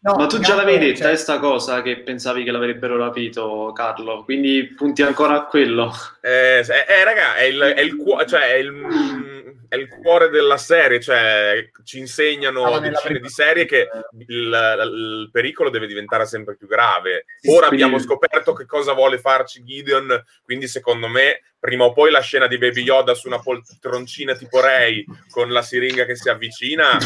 [0.00, 1.42] no, Ma tu già l'avevi detta questa cioè...
[1.42, 4.24] cosa che pensavi che l'avrebbero rapito, Carlo?
[4.24, 5.92] Quindi punti ancora a quello?
[6.20, 9.42] Eh, eh raga, è il, è il, cioè, è il
[9.74, 15.28] è il cuore della serie, cioè ci insegnano ah, decine di serie che il, il,
[15.32, 17.24] pericolo deve diventare sempre più grave.
[17.48, 22.10] Ora sì, abbiamo scoperto che cosa vuole farci Gideon, quindi secondo me prima o poi
[22.10, 26.28] la scena di Baby Yoda su una poltroncina tipo Ray con la siringa che si
[26.28, 26.96] avvicina,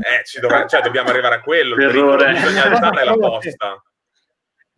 [0.00, 1.74] eh, ci dov- cioè, dobbiamo arrivare a quello.
[1.74, 3.82] Il pericolo bisogna alzare la posta.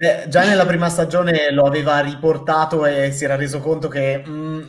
[0.03, 4.63] Eh, già nella prima stagione lo aveva riportato e si era reso conto che mm,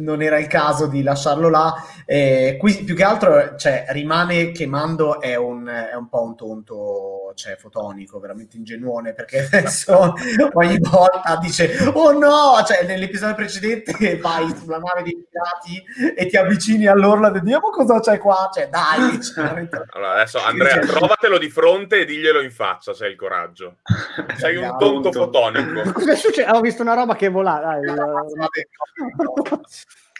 [0.00, 1.72] non era il caso di lasciarlo là.
[2.04, 6.34] Eh, qui più che altro cioè, rimane che Mando è un, è un po' un
[6.34, 10.14] tonto cioè, fotonico, veramente ingenuone, perché adesso
[10.54, 16.36] ogni volta dice oh no, cioè nell'episodio precedente vai sulla nave dei pirati e ti
[16.36, 19.10] avvicini all'orla e vediamo cosa c'è qua, cioè dai.
[19.32, 23.76] Cioè, allora, adesso Andrea, trovatelo di fronte e diglielo in faccia se hai il coraggio.
[24.36, 25.92] Sei un tonto fotonico.
[25.92, 26.50] Cosa succede?
[26.50, 27.60] Ho visto una roba che vola.
[27.60, 27.80] Dai,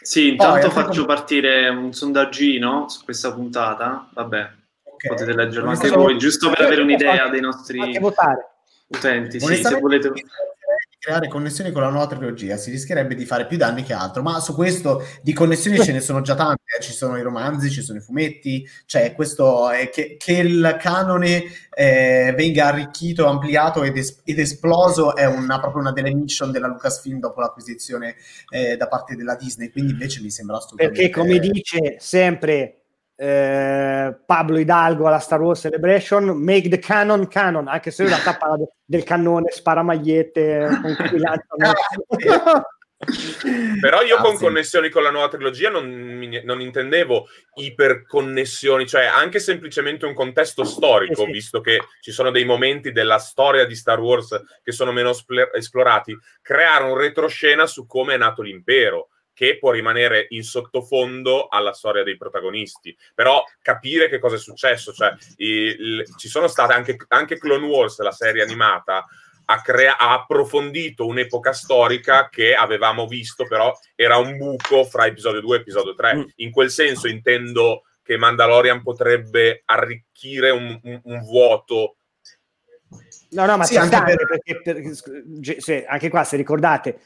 [0.01, 4.07] sì, intanto oh, faccio partire un sondaggino su questa puntata.
[4.11, 4.49] Vabbè,
[4.83, 5.09] okay.
[5.09, 7.99] potete leggerlo anche voi, giusto per avere un'idea dei nostri
[8.87, 9.39] utenti.
[9.39, 10.11] Sì, se volete
[11.03, 14.39] creare connessioni con la nuova trilogia si rischierebbe di fare più danni che altro, ma
[14.39, 16.81] su questo di connessioni ce ne sono già tante, eh.
[16.81, 21.43] ci sono i romanzi, ci sono i fumetti, cioè questo è che, che il canone
[21.75, 26.67] eh, venga arricchito, ampliato ed, es- ed esploso è una, proprio una delle mission della
[26.67, 28.15] Lucasfilm dopo l'acquisizione
[28.49, 31.01] eh, da parte della Disney, quindi invece mi sembra assolutamente...
[31.01, 32.82] Perché come dice sempre
[33.15, 38.35] eh, Pablo Hidalgo alla Star Wars Celebration, make the canon canon, anche se in realtà
[38.35, 41.73] parla de- del cannone sparamagliette con cui lanciano.
[43.81, 50.05] Però io con connessioni con la nuova trilogia non, non, intendevo iperconnessioni, cioè anche semplicemente
[50.05, 54.71] un contesto storico, visto che ci sono dei momenti della storia di Star Wars che
[54.71, 55.11] sono meno
[55.53, 61.73] esplorati, creare un retroscena su come è nato l'impero che può rimanere in sottofondo alla
[61.73, 66.97] storia dei protagonisti, però capire che cosa è successo, cioè il, ci sono state anche,
[67.09, 69.05] anche, Clone Wars, la serie animata,
[69.45, 75.41] ha, crea- ha, approfondito un'epoca storica che avevamo visto, però era un buco fra episodio
[75.41, 76.15] 2 e episodio 3.
[76.15, 76.23] Mm.
[76.37, 81.95] In quel senso intendo che Mandalorian potrebbe arricchire un, un, un vuoto
[83.33, 84.25] No, no, ma sì, anche, per...
[84.27, 86.99] perché, per, se, anche qua, se ricordate,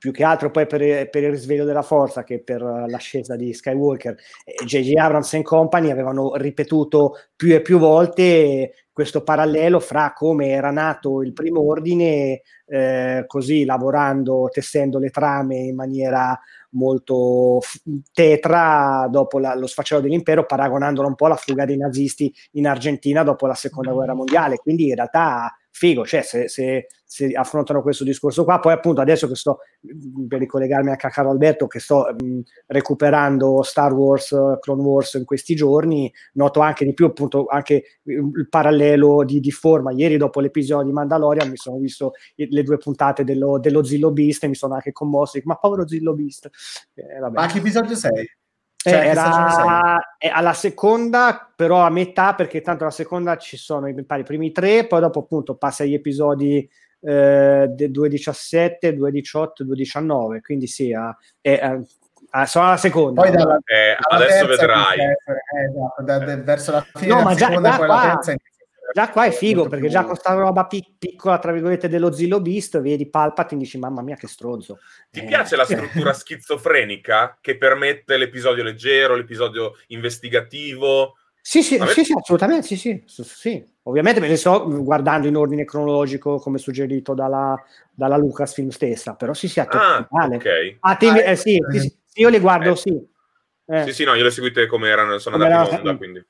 [0.00, 4.16] più che altro poi per, per, il risveglio della forza che per l'ascesa di Skywalker.
[4.64, 4.96] J.J.
[4.96, 11.20] Abrams e company avevano ripetuto più e più volte questo parallelo fra come era nato
[11.20, 16.38] il primo ordine, eh, così lavorando, tessendo le trame in maniera
[16.70, 17.60] molto
[18.10, 23.22] tetra dopo la, lo sfacelo dell'impero, paragonandolo un po' alla fuga dei nazisti in Argentina
[23.22, 24.56] dopo la seconda guerra mondiale.
[24.56, 29.28] Quindi in realtà figo, cioè se, se, se, affrontano questo discorso qua, poi appunto adesso
[29.28, 29.58] che sto,
[30.28, 35.24] per ricollegarmi anche a Carlo Alberto, che sto mh, recuperando Star Wars, Clone Wars in
[35.24, 40.40] questi giorni, noto anche di più appunto anche il parallelo di, di forma, ieri dopo
[40.40, 44.54] l'episodio di Mandalorian mi sono visto le due puntate dello, dello Zillo Beast e mi
[44.54, 46.50] sono anche commosso, ma povero Zillo Beast.
[46.94, 48.28] Eh, ma che episodio sei?
[48.82, 50.00] Cioè, era
[50.32, 54.86] alla seconda, però a metà, perché tanto alla seconda ci sono i, i primi tre,
[54.86, 56.66] poi dopo appunto passa agli episodi
[57.02, 61.60] eh, 2.17, 2.18, 2.19, quindi sì, a, è,
[62.30, 63.20] a, sono alla seconda.
[63.20, 64.98] Poi dalla, eh, adesso vedrai.
[64.98, 65.16] Eh,
[65.68, 68.18] esatto, da, da, verso la fine no, ma già, seconda, già qua,
[68.92, 72.40] già qua è figo perché già con questa roba pic- piccola tra virgolette dello Zillo
[72.40, 74.78] Beast vedi Palpatine e dici mamma mia che stronzo
[75.10, 75.24] ti eh.
[75.24, 81.16] piace la struttura schizofrenica che permette l'episodio leggero l'episodio investigativo?
[81.42, 85.64] Sì sì, sì, sì assolutamente sì, sì, sì, ovviamente me ne sto guardando in ordine
[85.64, 87.58] cronologico come suggerito dalla,
[87.90, 90.76] dalla Lucasfilm stessa però sì sì ah, ok.
[90.80, 92.76] Ah, te, eh, sì, sì, io le guardo eh.
[92.76, 93.08] sì.
[93.66, 93.84] Eh.
[93.84, 96.24] sì sì no io le seguite come erano sono andate in onda quindi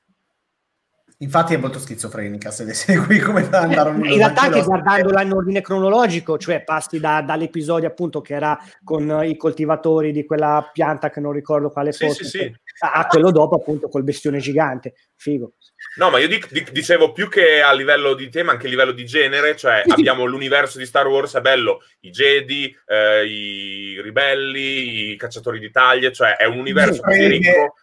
[1.21, 5.61] Infatti è molto schizofrenica se le segui come andarono in realtà anche guardandola in ordine
[5.61, 11.19] cronologico, cioè passi da, dall'episodio appunto che era con i coltivatori di quella pianta che
[11.19, 12.23] non ricordo quale sì, fosse.
[12.23, 12.53] Sì, sì.
[12.79, 15.53] a quello dopo appunto col bestione gigante, figo.
[15.95, 18.93] No, ma io dic- dic- dicevo più che a livello di tema, anche a livello
[18.93, 25.11] di genere, cioè abbiamo l'universo di Star Wars, è bello, i Jedi, eh, i ribelli,
[25.11, 27.75] i cacciatori di taglie, cioè è un universo così ricco.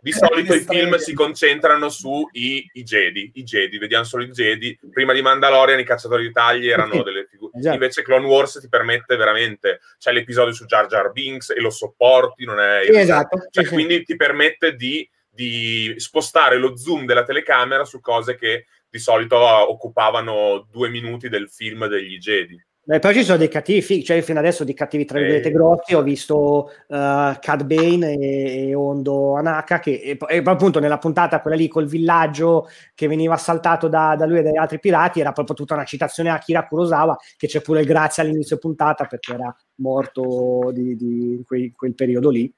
[0.00, 4.30] Di solito i film si concentrano su i, i Jedi, i Jedi, vediamo solo i
[4.30, 4.78] Jedi.
[4.92, 7.50] Prima di Mandalorian i cacciatori di taglie erano delle figure.
[7.58, 7.74] Esatto.
[7.74, 12.44] Invece Clone Wars ti permette veramente, c'è l'episodio su Jar Jar Binks e lo sopporti,
[12.44, 12.86] non è...
[12.88, 13.48] esatto.
[13.50, 18.98] Cioè, quindi ti permette di di spostare lo zoom della telecamera su cose che di
[18.98, 22.58] solito occupavano due minuti del film degli Jedi.
[22.88, 25.52] Beh, poi ci sono dei cattivi, cioè fino adesso dei cattivi tra virgolette eh.
[25.52, 30.98] grossi, ho visto uh, Cad Bane e, e, Ondo Anaka, che e, e, appunto nella
[30.98, 35.18] puntata quella lì col villaggio che veniva assaltato da, da, lui e dagli altri pirati,
[35.18, 39.04] era proprio tutta una citazione a Akira Kurosawa, che c'è pure il grazie all'inizio puntata
[39.06, 42.54] perché era morto di, di, in quel periodo lì.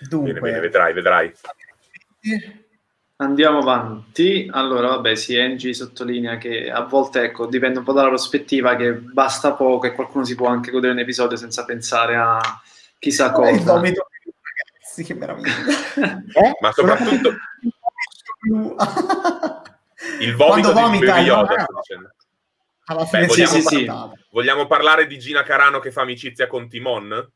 [0.00, 1.32] Dunque, bene, bene, vedrai, vedrai.
[3.16, 4.48] Andiamo avanti.
[4.52, 8.92] Allora, vabbè, sì, Angie sottolinea che a volte, ecco, dipende un po' dalla prospettiva, che
[8.92, 12.38] basta poco e qualcuno si può anche godere un episodio senza pensare a
[12.98, 13.50] chissà cosa.
[13.50, 15.52] Il vomito ragazzi, che meraviglia.
[16.32, 16.56] eh?
[16.60, 17.34] Ma soprattutto...
[20.20, 21.66] il vomito di Baby Yoda,
[22.84, 23.90] alla fine Beh, vogliamo, sì, sì.
[24.30, 27.30] vogliamo parlare di Gina Carano che fa amicizia con Timon?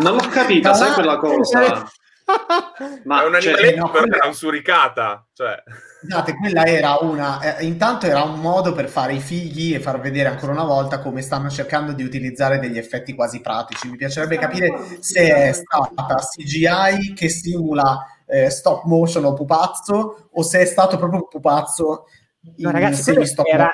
[0.00, 1.88] Non l'ho capita, sai quella cosa?
[3.04, 5.26] Ma è un cioè, animaletto no, per una suricata.
[5.32, 5.62] Cioè.
[6.02, 7.58] Scusate, quella era una.
[7.58, 11.00] Eh, intanto era un modo per fare i figli e far vedere ancora una volta
[11.00, 13.88] come stanno cercando di utilizzare degli effetti quasi pratici.
[13.88, 20.42] Mi piacerebbe capire se è stata CGI che simula eh, stop motion o pupazzo o
[20.42, 22.06] se è stato proprio un pupazzo.
[22.56, 23.12] No, ragazzi,
[23.44, 23.70] era,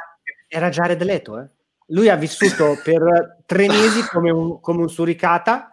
[0.47, 1.49] era Jared Leto, eh?
[1.87, 5.72] Lui ha vissuto per tre mesi come un, come un suricata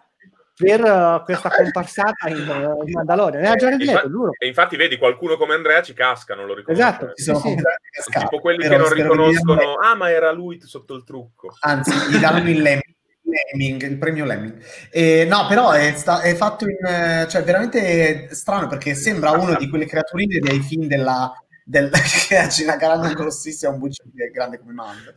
[0.60, 3.42] per uh, questa comparsata in, uh, in Mandalorian.
[3.42, 6.82] Era già infatti, E infatti, vedi, qualcuno come Andrea ci casca, non lo riconosce.
[6.82, 8.18] Esatto, sì, sì.
[8.18, 11.54] tipo quelli Però che non riconoscono, ah, ma era lui sotto il trucco.
[11.60, 14.62] Anzi, gli danno il Lemming, il premio Lemming.
[14.90, 17.26] Eh, no, però è, sta- è, fatto in...
[17.28, 21.32] cioè, veramente strano, perché sembra uno di quelle creaturine dei film della...
[21.64, 21.88] Del,
[22.28, 25.14] che a Gina Carano grossissima, un buccio grande come mando.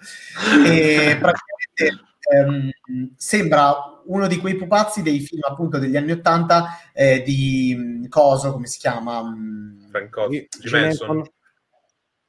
[0.65, 2.71] E praticamente ehm,
[3.15, 8.51] sembra uno di quei pupazzi dei film appunto degli anni Ottanta eh, di mm, Coso,
[8.51, 9.23] come si chiama?
[9.23, 11.23] Mm, Frank di, Manson.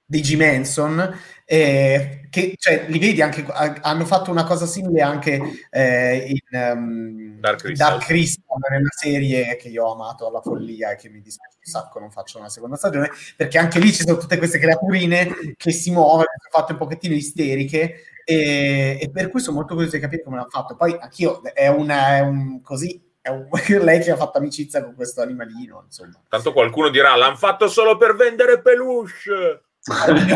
[0.07, 0.37] Di G.
[0.37, 6.59] Manson, eh, che cioè, li vedi anche, hanno fatto una cosa simile anche eh, in
[6.59, 7.89] um, Dark, Crystal.
[7.89, 11.71] Dark Crystal, nella serie che io ho amato alla follia e che mi dispiace un
[11.71, 15.73] sacco non faccio una seconda stagione, perché anche lì ci sono tutte queste creaturine che
[15.73, 19.97] si muovono, che sono fatte un pochettino isteriche e, e, per cui sono molto curioso
[19.97, 20.77] di capire come l'ha fatto.
[20.77, 23.01] Poi anch'io è, una, è un così.
[23.21, 23.47] È un,
[23.83, 25.83] lei che ha fatto amicizia con questo animalino.
[25.85, 26.21] Insomma.
[26.29, 29.63] Tanto qualcuno dirà: l'hanno fatto solo per vendere peluche.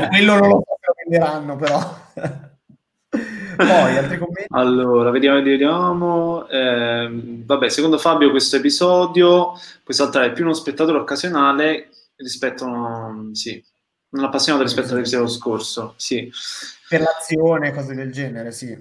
[0.08, 0.64] quello non lo
[1.04, 1.78] venderanno, però.
[3.56, 4.46] Poi altri commenti?
[4.50, 6.46] Allora, vediamo, vediamo.
[6.48, 7.08] Eh,
[7.44, 13.62] vabbè, secondo Fabio, questo episodio puoi saltare più uno spettatore occasionale rispetto a sì,
[14.10, 15.94] un appassionato rispetto all'episodio scorso.
[15.96, 16.30] Sì
[16.88, 18.74] per l'azione, cose del genere, sì.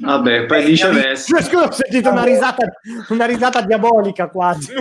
[0.00, 1.40] Vabbè, poi viceversa.
[1.40, 2.66] Scusa, ho sentito una risata,
[3.10, 4.72] una risata diabolica quasi.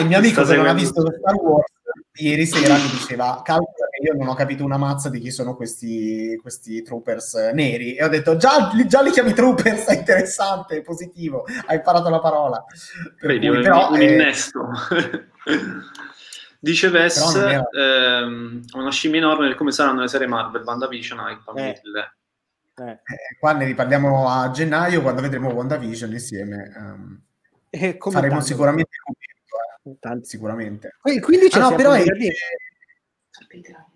[0.00, 1.72] il mio amico che non ha visto Star Wars
[2.14, 5.54] ieri sera mi diceva calcola che io non ho capito una mazza di chi sono
[5.54, 10.82] questi, questi troopers neri e ho detto già, già, li chiami troopers è interessante, è
[10.82, 12.64] positivo hai imparato la parola
[13.22, 14.68] Vedi, cui, un, però, un innesto
[16.62, 21.80] Dice Vess, ehm, una scimmia enorme come saranno le serie Marvel, WandaVision, Hype, eh.
[22.74, 22.90] Eh.
[22.90, 23.00] Eh,
[23.38, 26.70] qua ne riparliamo a gennaio quando vedremo WandaVision insieme.
[26.76, 27.20] Um,
[28.10, 28.44] faremo tanto.
[28.44, 29.02] sicuramente il
[29.82, 30.24] commento, eh.
[30.26, 30.96] sicuramente.
[31.04, 32.04] Il 15 ah, no, però è...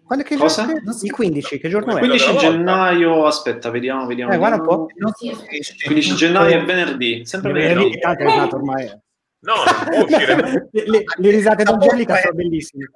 [0.06, 0.66] Quando che Cosa?
[1.02, 1.98] Il 15, che giorno è?
[1.98, 4.32] 15 gennaio, aspetta, vediamo, vediamo.
[4.32, 4.86] Eh, guarda un po'.
[5.84, 7.98] 15 gennaio è venerdì, sempre venerdì.
[8.00, 8.54] venerdì.
[8.54, 9.02] ormai.
[9.44, 10.68] No, non può uscire.
[10.72, 12.90] le, le, risate d'Angelica sono bellissime.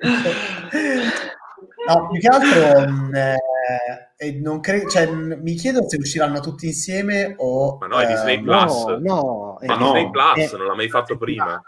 [1.86, 7.34] No, più che altro mm, eh, non cre- cioè, mi chiedo se usciranno tutti insieme
[7.38, 7.76] o...
[7.80, 8.84] Ma no, è Disney eh, Plus.
[8.84, 9.92] No, no, Ma no.
[9.92, 11.60] Disney Plus, eh, non l'ha mai fatto prima.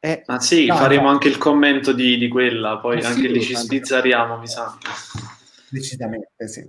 [0.00, 1.08] Eh, ah sì, no, faremo no.
[1.10, 4.76] anche il commento di, di quella, poi anche sì, lì ci sbizzarriamo, mi sa.
[5.70, 6.68] Decisamente, sì.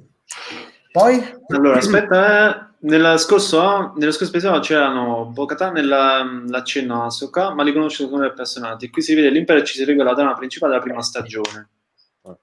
[0.91, 1.22] Poi?
[1.47, 2.72] Allora, aspetta, eh.
[2.84, 8.34] Nella scorso, nello scorso episodio c'erano Bocatan e l'accenno a Ahsoka, ma li conosce come
[8.34, 8.89] personaggi.
[8.89, 11.69] Qui si vede l'impero e ci si rivela la trama principale della prima stagione.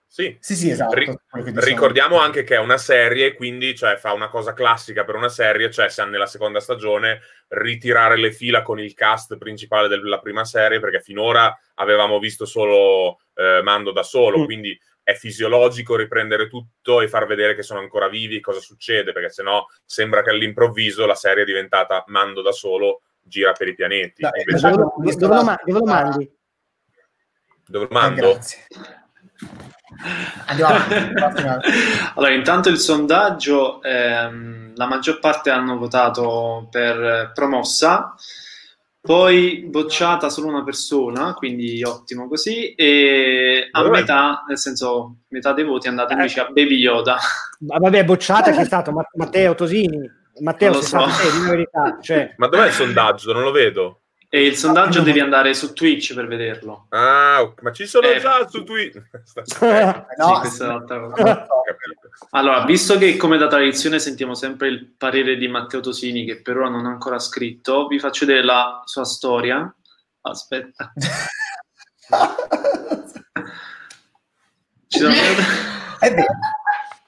[0.06, 0.94] Sì, sì, sì esatto.
[0.94, 1.18] Ri-
[1.56, 5.70] ricordiamo anche che è una serie, quindi cioè, fa una cosa classica per una serie,
[5.70, 10.80] cioè se nella seconda stagione ritirare le fila con il cast principale della prima serie,
[10.80, 14.44] perché finora avevamo visto solo eh, Mando da solo, mm.
[14.44, 19.30] quindi è fisiologico riprendere tutto e far vedere che sono ancora vivi, cosa succede, perché
[19.30, 24.22] sennò sembra che all'improvviso la serie è diventata Mando da solo, gira per i pianeti.
[24.22, 24.70] No, Invece...
[24.70, 26.32] dove, dove, dove, lo, dove lo mandi?
[27.66, 28.30] Dove lo mando?
[28.30, 28.38] Eh,
[30.46, 31.70] Andiamo avanti.
[32.14, 38.14] allora, intanto il sondaggio, ehm, la maggior parte hanno votato per promossa,
[39.02, 44.00] poi bocciata solo una persona, quindi ottimo così, e a vabbè.
[44.00, 47.16] metà, nel senso, metà dei voti è andata invece a Baby Yoda.
[47.60, 50.18] Ma vabbè, bocciata c'è stato Matteo Tosini.
[50.40, 51.08] Matteo, sei so.
[51.08, 51.98] stato te, verità.
[52.00, 52.34] Cioè...
[52.36, 53.32] Ma dov'è il sondaggio?
[53.32, 54.00] Non lo vedo.
[54.28, 56.86] E il sondaggio devi andare su Twitch per vederlo.
[56.90, 58.94] Ah, ma ci sono eh, già su Twitch.
[60.18, 60.62] no, sì,
[62.30, 66.58] allora, visto che come da tradizione sentiamo sempre il parere di Matteo Tosini, che per
[66.58, 69.74] ora non ha ancora scritto, vi faccio vedere la sua storia.
[70.22, 70.92] Aspetta.
[74.88, 75.12] ci sono...
[75.98, 76.26] È vero.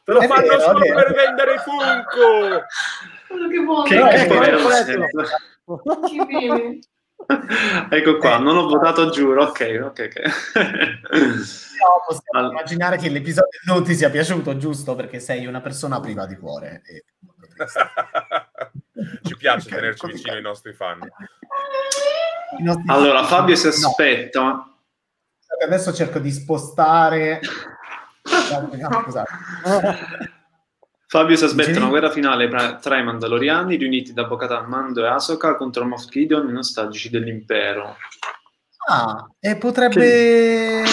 [0.05, 2.65] Te lo è fanno vero, solo per vendere Funko!
[3.29, 3.89] Quello che vuole.
[3.89, 4.37] Che, che, che,
[6.27, 6.92] che,
[7.91, 10.21] ecco qua, non ho votato giuro, ok, ok, ok.
[10.55, 12.53] no, possiamo allora.
[12.53, 14.95] immaginare che l'episodio non ti sia piaciuto, giusto?
[14.95, 16.83] Perché sei una persona priva di cuore.
[16.85, 17.05] E...
[19.23, 20.99] Ci piace okay, tenerci vicino ai nostri fan.
[22.59, 23.39] Nostri allora, fan.
[23.39, 24.41] Fabio si aspetta.
[24.41, 24.77] No.
[25.65, 27.41] Adesso cerco di spostare...
[28.53, 29.31] No, scusate.
[31.13, 32.49] Fabio si aspetta una guerra finale
[32.81, 37.99] tra i Mandaloriani riuniti da Bocatan, Mando e Ahsoka contro Moff Gideon i nostalgici dell'impero.
[38.89, 39.95] Ah, e potrebbe...
[39.95, 40.85] Che...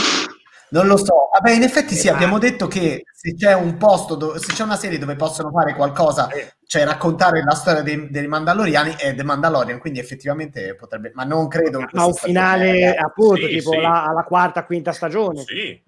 [0.72, 1.30] Non lo so.
[1.32, 4.76] Vabbè, in effetti sì, abbiamo detto che se c'è un posto, dove, se c'è una
[4.76, 6.28] serie dove possono fare qualcosa,
[6.65, 11.47] cioè raccontare la storia dei, dei Mandaloriani, è The Mandalorian, quindi effettivamente potrebbe, ma non
[11.47, 11.88] credo...
[11.93, 13.80] Ma un finale, appunto, sì, tipo sì.
[13.80, 15.43] La, alla quarta, quinta stagione.
[15.43, 15.82] Sì,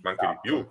[0.00, 0.70] ma anche di più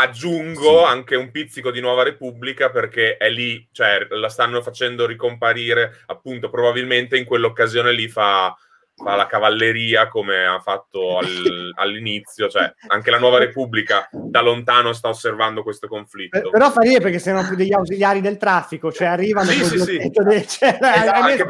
[0.00, 0.84] aggiungo sì.
[0.84, 6.50] anche un pizzico di Nuova Repubblica perché è lì, cioè la stanno facendo ricomparire appunto
[6.50, 8.56] probabilmente in quell'occasione lì fa,
[8.96, 11.26] fa la cavalleria come ha fatto al,
[11.76, 16.50] all'inizio, cioè anche la Nuova Repubblica da lontano sta osservando questo conflitto.
[16.50, 20.10] Però fa ridere perché sono più degli ausiliari del traffico, cioè arrivano sì, sì, sì.
[20.10, 21.42] Dei, cioè, esatto, anche,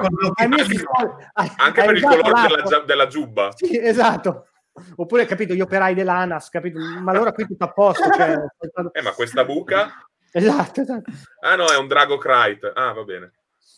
[1.32, 3.51] anche, anche per il colore della, della giubba.
[3.55, 4.49] Sì, esatto.
[4.96, 6.78] Oppure, capito, gli operai dell'ANAS, capito?
[6.78, 8.10] Ma allora qui tutto a posto.
[8.10, 8.36] Cioè...
[8.92, 10.06] eh, ma questa buca?
[10.32, 11.12] Esatto, esatto.
[11.40, 12.72] Ah no, è un Drago Krite.
[12.74, 13.32] Ah, va bene.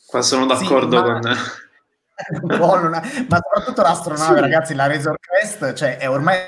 [0.06, 1.18] Qua sono d'accordo sì, ma...
[1.18, 1.30] con...
[2.86, 3.02] Una...
[3.28, 4.40] ma soprattutto l'astronave, sì.
[4.40, 6.38] ragazzi, la Razor Crest, cioè è ormai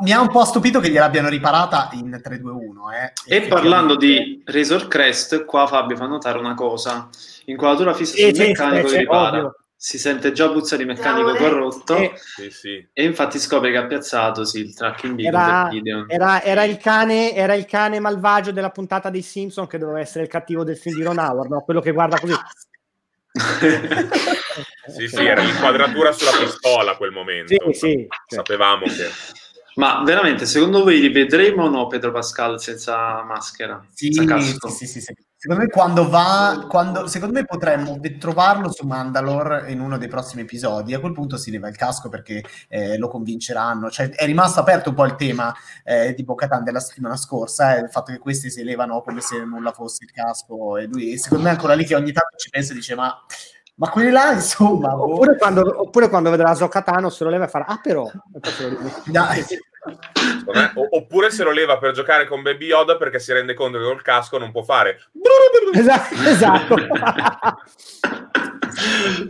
[0.00, 2.90] mi ha un po' stupito che gliel'abbiano riparata in 321.
[2.90, 3.12] Eh.
[3.24, 7.08] E parlando di Razor Crest, qua Fabio fa notare una cosa:
[7.44, 9.38] inquadratura fissa sul meccanico che ripara.
[9.38, 12.86] Ovvio si sente già puzza di meccanico corrotto e, sì, sì.
[12.92, 15.70] e infatti scopre che ha piazzato sì, il tracking era,
[16.06, 20.24] era, era, il cane, era il cane malvagio della puntata dei Simpson che doveva essere
[20.24, 21.62] il cattivo del film di Ron Howard, no?
[21.62, 22.34] quello che guarda così.
[24.94, 27.54] sì, sì, era l'inquadratura sulla pistola a quel momento.
[27.72, 29.08] Sì, sì, Sapevamo che...
[29.76, 33.82] Ma veramente, secondo voi rivedremo o no Pedro Pascal senza maschera?
[33.94, 38.86] Sì, senza sì, sì, sì, Secondo me quando va, quando, secondo me potremmo trovarlo su
[38.86, 40.92] Mandalore in uno dei prossimi episodi.
[40.92, 43.88] A quel punto si leva il casco perché eh, lo convinceranno.
[43.88, 45.50] Cioè, è rimasto aperto un po' il tema
[45.82, 49.42] eh, di Bocatan della settimana scorsa, eh, il fatto che questi si levano come se
[49.42, 50.76] nulla fosse il casco.
[50.76, 53.10] E lui, secondo me, è ancora lì che ogni tanto ci pensa e dice: Ma
[53.80, 54.92] ma quelli là, insomma.
[55.00, 55.38] Oppure, boh.
[55.38, 58.08] quando, oppure quando vedrà Zocatano se lo leva e farà, ah, però.
[59.06, 59.42] Dai.
[60.90, 64.02] Oppure se lo leva per giocare con Baby Yoda perché si rende conto che col
[64.02, 65.00] casco non può fare.
[65.72, 66.14] Esatto.
[66.24, 66.74] esatto.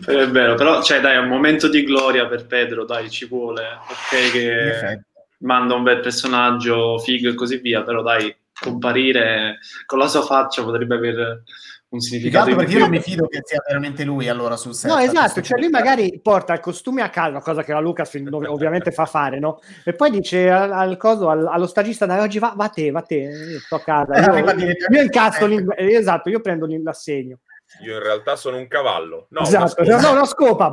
[0.06, 3.62] è vero, però cioè, dai, è un momento di gloria per Pedro, dai, ci vuole.
[3.62, 5.04] Ok, che
[5.40, 10.64] manda un bel personaggio figo e così via, però dai, comparire con la sua faccia
[10.64, 11.42] potrebbe avere
[11.90, 14.98] un significato perché io non mi fido che sia veramente lui allora sul set no
[14.98, 18.14] esatto cioè lui magari porta il costume a casa cosa che la Lucas
[18.46, 22.38] ovviamente fa fare no e poi dice al, al coso al, allo stagista dai oggi
[22.38, 26.40] va, va te va te io sto a casa io, io, io incasso esatto io
[26.40, 27.38] prendo l'assegno
[27.82, 30.72] io in realtà sono un cavallo no, esatto no no, no scopa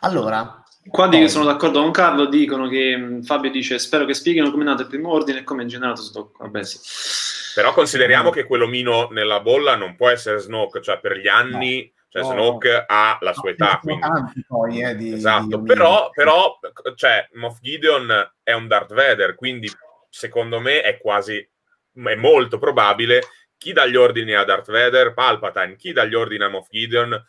[0.00, 1.28] allora Qua Poi.
[1.28, 4.88] sono d'accordo con Carlo, dicono che Fabio dice spero che spieghino come è nato il
[4.88, 6.36] primo ordine e come è generato Snoke.
[6.38, 6.78] Vabbè sì.
[7.54, 11.82] Però consideriamo che quell'omino nella bolla non può essere Snoke, cioè per gli anni...
[11.82, 11.98] No.
[12.10, 12.30] Cioè, no.
[12.32, 14.04] Snoke ha la sua età, quindi...
[14.48, 16.58] Poi, eh, di, esatto, di però, però,
[16.96, 19.70] cioè, Moff Gideon è un Darth Vader, quindi
[20.08, 23.22] secondo me è quasi, è molto probabile
[23.60, 27.22] chi dà gli ordini a Darth Vader, Palpatine, chi dà gli ordini a Moff Gideon,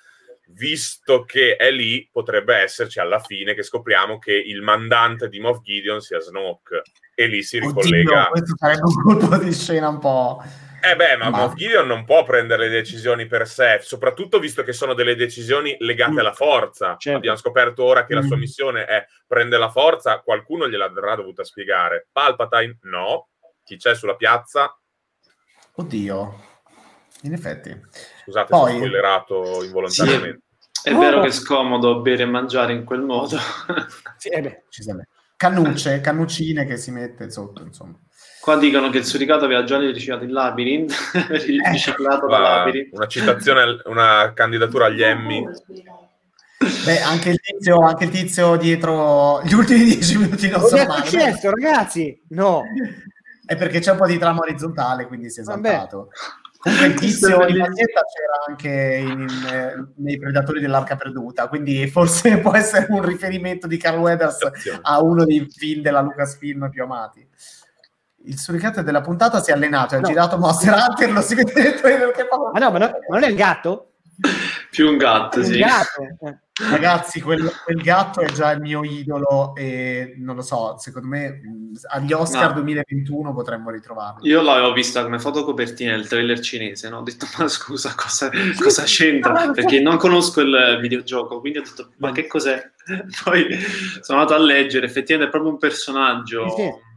[0.54, 5.60] visto che è lì, potrebbe esserci alla fine che scopriamo che il mandante di Moff
[5.62, 6.84] Gideon sia Snoke
[7.24, 8.30] e lì si ricollega.
[8.30, 10.44] Oddio, questo sarebbe un colpo di scena un po'.
[10.84, 11.38] Eh beh, ma, ma...
[11.38, 15.76] Moff Gideon non può prendere le decisioni per sé, soprattutto visto che sono delle decisioni
[15.80, 16.18] legate mm.
[16.18, 16.96] alla forza.
[16.98, 17.18] Certo.
[17.18, 18.18] Abbiamo scoperto ora che mm.
[18.18, 18.40] la sua mm.
[18.40, 22.08] missione è prendere la forza, qualcuno gliel'avrà dovuta spiegare.
[22.12, 23.30] Palpatine no,
[23.64, 24.76] chi c'è sulla piazza?
[25.76, 26.44] Oddio,
[27.22, 27.80] in effetti.
[28.24, 28.72] Scusate Poi...
[28.72, 30.42] se ho spoilerato involontariamente.
[30.72, 31.22] Sì, è, vero oh.
[31.22, 33.38] che è scomodo bere e mangiare in quel modo.
[34.18, 34.64] sì, eh beh,
[35.42, 37.98] Cannucce, cannuccine che si mette sotto, insomma.
[38.40, 40.94] Qua dicono che il suricato aveva già riciclato il labirinto,
[41.72, 42.96] riciclato da labirinto.
[42.96, 45.44] Una citazione, una candidatura agli Emmy.
[46.86, 51.06] Beh, anche il, tizio, anche il tizio dietro gli ultimi dieci minuti non sono male.
[51.08, 52.22] successo, ragazzi?
[52.30, 52.62] No.
[53.44, 56.10] È perché c'è un po' di trama orizzontale, quindi si è esaltato.
[56.62, 61.88] Comunque il tizio di maglietta c'era anche in, in, eh, nei Predatori dell'Arca Perduta, quindi
[61.88, 64.38] forse può essere un riferimento di Carl Weathers
[64.84, 67.28] a uno dei film della Lucasfilm più amati
[68.26, 70.08] il suricato della puntata si è allenato, ha no.
[70.08, 72.38] girato Monster Hunter, lo si vede nel trailer che fa.
[72.38, 73.94] Ma no, ma, no, ma non è il gatto?
[74.70, 75.58] Più un gatto, sì.
[75.58, 76.02] Gatto.
[76.70, 81.42] Ragazzi, quel, quel, gatto è già il mio idolo e non lo so, secondo me
[81.90, 82.54] agli Oscar no.
[82.56, 84.28] 2021 potremmo ritrovarlo.
[84.28, 87.00] Io l'avevo vista come fotocopertina nel trailer cinese, no?
[87.00, 89.52] ho detto ma scusa, cosa, cosa c'entra?
[89.52, 92.72] Perché non conosco il videogioco, quindi ho detto ma che cos'è?
[93.24, 93.58] Poi
[94.02, 96.50] sono andato a leggere, effettivamente è proprio un personaggio...
[96.50, 96.90] Sì, sì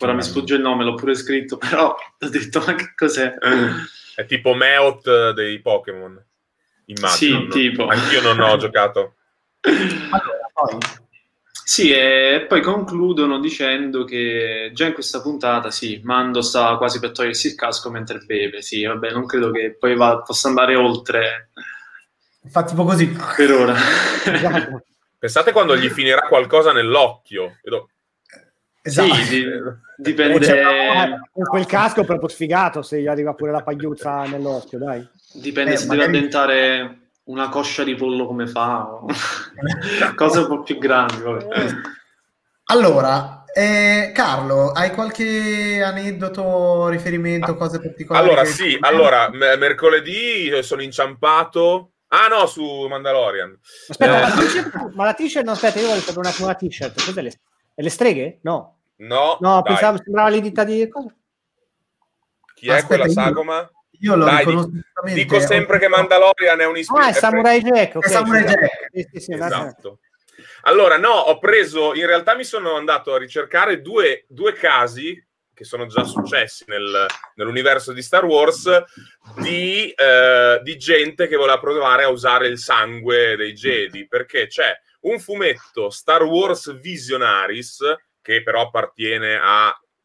[0.00, 1.90] Ora mi sfugge il nome, l'ho pure scritto, però
[2.20, 3.34] ho detto ma che cos'è?
[4.14, 6.24] È tipo Meot dei Pokémon.
[6.88, 7.40] Immagino.
[7.40, 7.86] Sì, tipo.
[7.86, 9.14] Anch'io non ho giocato.
[10.10, 10.78] Allora, poi...
[11.64, 17.12] Sì, e poi concludono dicendo che già in questa puntata, sì, Mando sta quasi per
[17.12, 18.62] togliersi il casco mentre beve.
[18.62, 21.50] Sì, vabbè, non credo che poi va, possa andare oltre.
[22.48, 23.06] Fa tipo così.
[23.08, 23.74] Per ora.
[25.18, 27.58] Pensate quando gli finirà qualcosa nell'occhio.
[27.62, 27.90] Vedo
[28.88, 29.14] Esatto.
[29.14, 29.44] Sì,
[29.96, 31.18] dipende.
[31.30, 35.06] Con quel casco è proprio sfigato se gli arriva pure la pagliuzza nell'occhio, dai.
[35.32, 36.06] Dipende eh, se magari...
[36.06, 39.06] deve addentare una coscia di pollo come fa, o...
[40.16, 41.20] cose un po' più grandi.
[41.20, 41.46] Vabbè.
[42.70, 48.26] Allora, eh, Carlo, hai qualche aneddoto, riferimento, cose particolari?
[48.26, 51.92] Allora, sì, allora, m- mercoledì sono inciampato.
[52.08, 53.58] Ah no, su Mandalorian.
[53.88, 54.20] Aspetta, eh.
[54.20, 57.04] ma, la t-shirt, ma la t-shirt, no, aspetta, io voglio sapere un attimo la t-shirt.
[57.04, 57.32] Cos'è le,
[57.74, 58.38] le streghe?
[58.42, 58.76] No.
[58.96, 61.14] No, no pensavo sembrava le dita di cosa?
[62.54, 63.70] Chi Aspetta, è quella sagoma?
[64.00, 64.44] Io lo Dai,
[65.12, 67.04] dico sempre che Mandalorian è un ispirazione.
[67.04, 67.96] Ah, è Samurai Jack.
[67.96, 68.88] Okay, è Samurai Jack.
[68.92, 69.98] Sì, sì, sì, esatto.
[70.62, 75.20] Allora, no, ho preso, in realtà mi sono andato a ricercare due, due casi
[75.58, 78.70] che sono già successi nel, nell'universo di Star Wars
[79.38, 84.72] di, eh, di, gente che voleva provare a usare il sangue dei Jedi, perché c'è
[85.00, 87.78] un fumetto Star Wars Visionaris
[88.22, 89.36] che però appartiene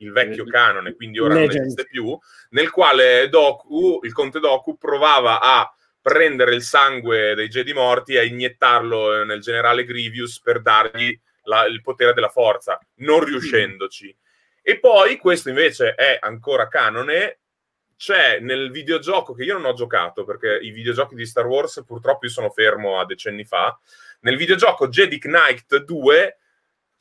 [0.06, 1.54] al vecchio canone, quindi ora Legend.
[1.54, 2.18] non esiste più,
[2.49, 8.20] nel quale Doku, il conte Doku provava a prendere il sangue dei Jedi morti e
[8.20, 14.16] a iniettarlo nel generale Grievous per dargli la, il potere della forza, non riuscendoci.
[14.62, 17.39] E poi, questo invece è ancora canone,
[17.97, 22.26] c'è nel videogioco che io non ho giocato, perché i videogiochi di Star Wars purtroppo
[22.26, 23.78] io sono fermo a decenni fa,
[24.22, 26.38] nel videogioco Jedi Knight 2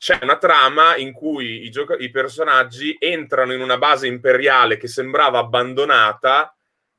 [0.03, 4.89] c'è una trama in cui i, gioc- i, personaggi entrano in una base imperiale che
[4.89, 6.53] sembrava abbandonata,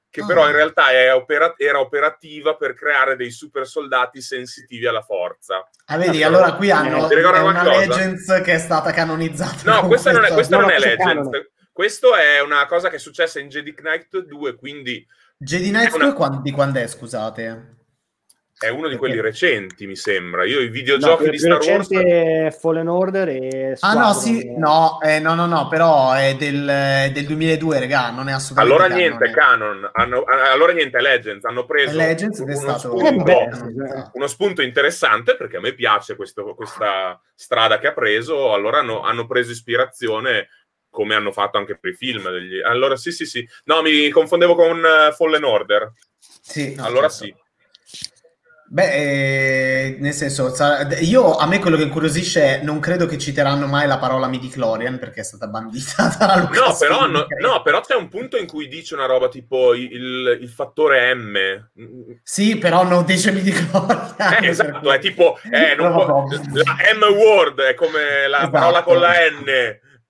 [0.09, 0.27] che oh.
[0.27, 5.69] però in realtà opera- era operativa per creare dei super soldati sensitivi alla forza.
[5.85, 7.79] Ah, vedi, ah, allora qui hanno eh, una cosa?
[7.79, 9.71] Legends che è stata canonizzata.
[9.71, 11.29] No, questa non è, questa non è Legends.
[11.71, 15.07] Questo è una cosa che è successa in Jedi Knight 2, quindi...
[15.37, 16.41] Jedi Knight 2 una...
[16.43, 17.84] di quando è, scusate?
[18.65, 20.47] È uno di quelli recenti, mi sembra.
[20.47, 21.91] Io i videogiochi no, di Star Wars.
[21.91, 23.77] È Fallen Order e.
[23.77, 28.09] Squadron, ah, no, sì, no, eh, no, no, no, però è del, del 2002, regà,
[28.09, 28.83] non è assolutamente.
[28.83, 29.91] Allora niente, canon.
[29.93, 31.45] Hanno, allora niente, Legends.
[31.45, 32.97] Hanno preso Legends uno, stato...
[32.97, 38.55] spunto, eh, uno, spunto, interessante perché a me piace questo, questa strada che ha preso.
[38.55, 40.49] Allora hanno, hanno preso ispirazione
[40.89, 42.31] come hanno fatto anche per i film.
[42.31, 42.62] Degli...
[42.62, 43.47] Allora, sì, sì, sì.
[43.65, 45.93] No, mi confondevo con uh, Fallen Order.
[46.19, 47.25] Sì, no, allora certo.
[47.25, 47.43] sì.
[48.67, 50.53] Beh, eh, nel senso,
[51.01, 54.99] io a me quello che incuriosisce è non credo che citeranno mai la parola midichlorian
[54.99, 58.47] perché è stata bandita da Lucas no, però, no, no, però c'è un punto in
[58.47, 62.19] cui dice una roba tipo il, il fattore M.
[62.23, 64.15] Sì, però non dice midichlorian.
[64.41, 68.51] Eh, esatto, è tipo eh, può, la M word è come la esatto.
[68.51, 69.45] parola con la N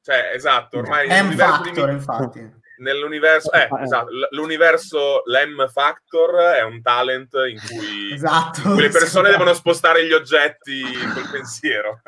[0.01, 1.09] Cioè, esatto, ormai...
[1.09, 8.69] M-Factor, infatti nell'universo, eh, eh, esatto, l'universo l'M Factor è un talent in cui, esatto,
[8.69, 9.31] in cui le persone esatto.
[9.31, 12.01] devono spostare gli oggetti col pensiero.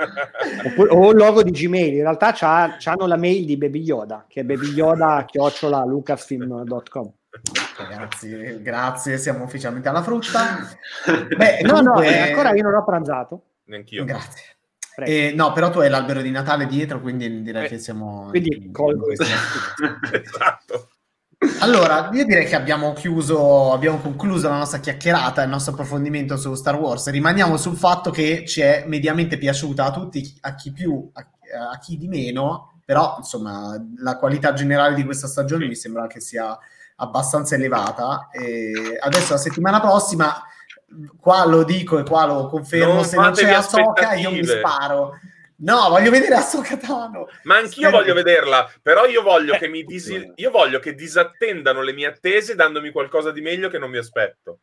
[0.89, 4.45] o il logo di Gmail, in realtà hanno la mail di Baby Yoda, che è
[4.45, 7.13] babyyoda-lucasfilm.com.
[7.77, 10.59] Grazie, grazie, siamo ufficialmente alla frutta.
[11.37, 13.43] Beh, no, no, ancora io non ho pranzato.
[13.65, 14.05] Neanch'io.
[14.05, 14.56] Grazie.
[15.05, 18.29] Eh, no, però tu hai l'albero di Natale dietro, quindi direi eh, che siamo...
[18.31, 20.89] Quindi colgo esatto.
[21.61, 26.55] Allora, io direi che abbiamo chiuso, abbiamo concluso la nostra chiacchierata, il nostro approfondimento su
[26.55, 27.11] Star Wars.
[27.11, 31.27] Rimaniamo sul fatto che ci è mediamente piaciuta a tutti, a chi più, a,
[31.73, 36.21] a chi di meno, però insomma la qualità generale di questa stagione mi sembra che
[36.21, 36.59] sia
[36.97, 38.29] abbastanza elevata.
[38.33, 40.43] E adesso la settimana prossima
[41.19, 45.19] qua lo dico e qua lo confermo, non se non c'è Ahsoka io mi sparo.
[45.59, 47.29] No, voglio vedere Ahsoka Tano.
[47.45, 51.81] Ma anch'io voglio vederla, però io voglio, eh, che mi disi- io voglio che disattendano
[51.81, 54.61] le mie attese dandomi qualcosa di meglio che non mi aspetto.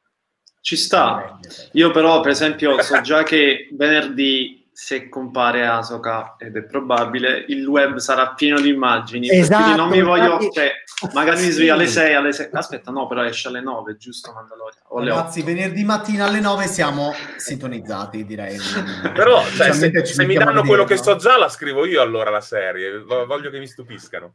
[0.62, 1.40] Ci sta.
[1.74, 7.66] Io però, per esempio, so già che venerdì se compare Asoka, ed è probabile, il
[7.68, 9.30] web sarà pieno di immagini.
[9.30, 10.40] Esatto, quindi non mi voglio...
[10.52, 10.72] Cioè,
[11.14, 12.50] magari mi sveglio alle 6, alle 6...
[12.52, 15.16] Aspetta, no, però esce alle 9, giusto Mandalorian?
[15.16, 18.58] Ragazzi, venerdì mattina alle 9 siamo sintonizzati, direi.
[19.14, 22.42] però, cioè, se, se mi danno quello che so già, la scrivo io allora la
[22.42, 23.00] serie.
[23.04, 24.34] Voglio che mi stupiscano.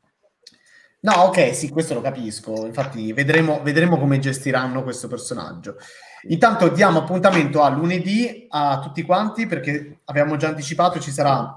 [1.01, 2.67] No, ok, sì, questo lo capisco.
[2.67, 5.77] Infatti, vedremo, vedremo come gestiranno questo personaggio.
[6.23, 11.55] Intanto diamo appuntamento a lunedì a tutti quanti perché abbiamo già anticipato ci sarà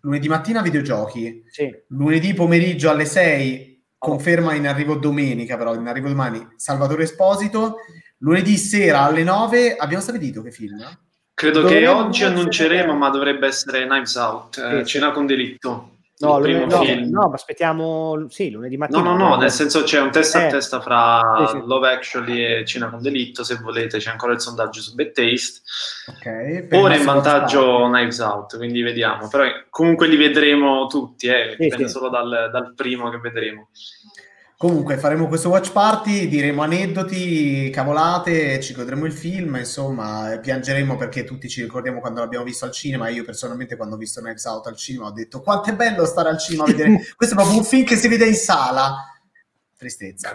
[0.00, 1.74] lunedì mattina videogiochi, sì.
[1.88, 7.76] lunedì pomeriggio alle 6 conferma in arrivo domenica però in arrivo domani Salvatore Esposito,
[8.18, 10.78] lunedì sera alle 9 abbiamo stabilito che film?
[11.34, 15.95] Credo Dovrebbe che oggi annunceremo ma dovrebbe essere Knives Out, eh, Cena con delitto.
[16.18, 19.02] No, lunedì, no, no, aspettiamo sì, lunedì mattina.
[19.02, 21.62] No, no, no, nel senso c'è un test eh, a testa fra sì, sì.
[21.66, 25.60] Love Actually e Cina con Delitto, se volete c'è ancora il sondaggio su Bad Taste.
[26.16, 29.28] Okay, Ora in vantaggio Knives Out, quindi vediamo.
[29.28, 33.68] Però comunque li vedremo tutti, eh, dipende solo dal, dal primo che vedremo.
[34.58, 41.24] Comunque faremo questo watch party, diremo aneddoti, cavolate, ci godremo il film, insomma, piangeremo perché
[41.24, 43.10] tutti ci ricordiamo quando l'abbiamo visto al cinema.
[43.10, 46.30] Io personalmente quando ho visto Knives Out al cinema ho detto quanto è bello stare
[46.30, 47.02] al cinema a vedere.
[47.14, 48.96] Questo è proprio un film che si vede in sala.
[49.76, 50.30] Tristezza.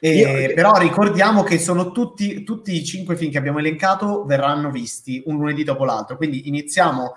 [0.00, 5.22] E, però ricordiamo che sono tutti, tutti i cinque film che abbiamo elencato verranno visti
[5.26, 6.16] un lunedì dopo l'altro.
[6.16, 7.12] Quindi iniziamo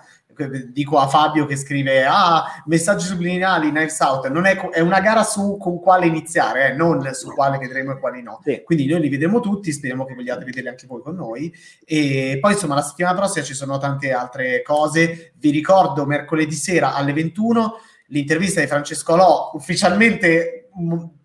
[0.72, 5.22] dico a Fabio che scrive ah, messaggi subliminali, Knives Out, non è, è una gara
[5.22, 8.40] su con quale iniziare, eh, non su quale vedremo e quali no.
[8.42, 8.62] Sì.
[8.64, 11.52] Quindi noi li vedremo tutti, speriamo che vogliate vederli anche voi con noi.
[11.84, 15.32] E poi insomma la settimana prossima ci sono tante altre cose.
[15.36, 17.74] Vi ricordo mercoledì sera alle 21
[18.10, 20.68] l'intervista di Francesco Lò ufficialmente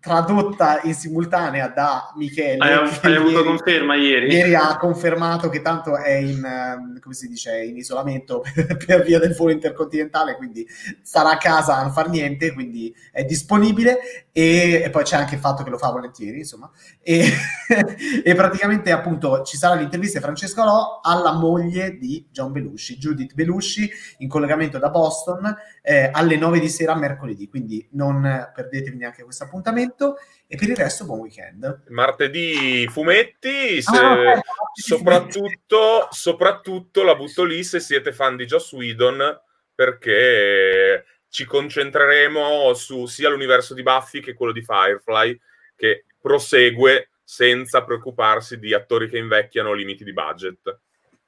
[0.00, 2.58] tradotta in simultanea da Michele.
[2.58, 4.32] Hai, hai avuto ieri, conferma ieri?
[4.32, 9.02] Ieri ha confermato che tanto è in, ehm, come si dice, in isolamento per, per,
[9.02, 10.66] via del volo intercontinentale, quindi
[11.02, 15.34] sarà a casa a non far niente, quindi è disponibile e, e poi c'è anche
[15.34, 16.70] il fatto che lo fa volentieri, insomma.
[17.00, 17.30] E,
[18.22, 23.34] e praticamente appunto ci sarà l'intervista di Francesco Lò alla moglie di John Belushi, Judith
[23.34, 29.22] Belushi, in collegamento da Boston eh, alle 9 di sera mercoledì, quindi non perdetevi neanche
[29.22, 30.16] questo appuntamento
[30.46, 31.84] e per il resto buon weekend.
[31.88, 34.40] Martedì fumetti, se, ah,
[34.72, 39.40] soprattutto, soprattutto la butto lì se siete fan di Joss Whedon
[39.74, 45.38] perché ci concentreremo su sia l'universo di Buffy che quello di Firefly
[45.74, 50.78] che prosegue senza preoccuparsi di attori che invecchiano o limiti di budget.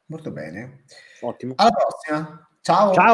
[0.06, 0.84] Molto bene.
[1.20, 1.54] Ottimo.
[1.56, 2.48] Alla prossima.
[2.62, 2.92] Ciao.
[2.92, 3.06] Ciao.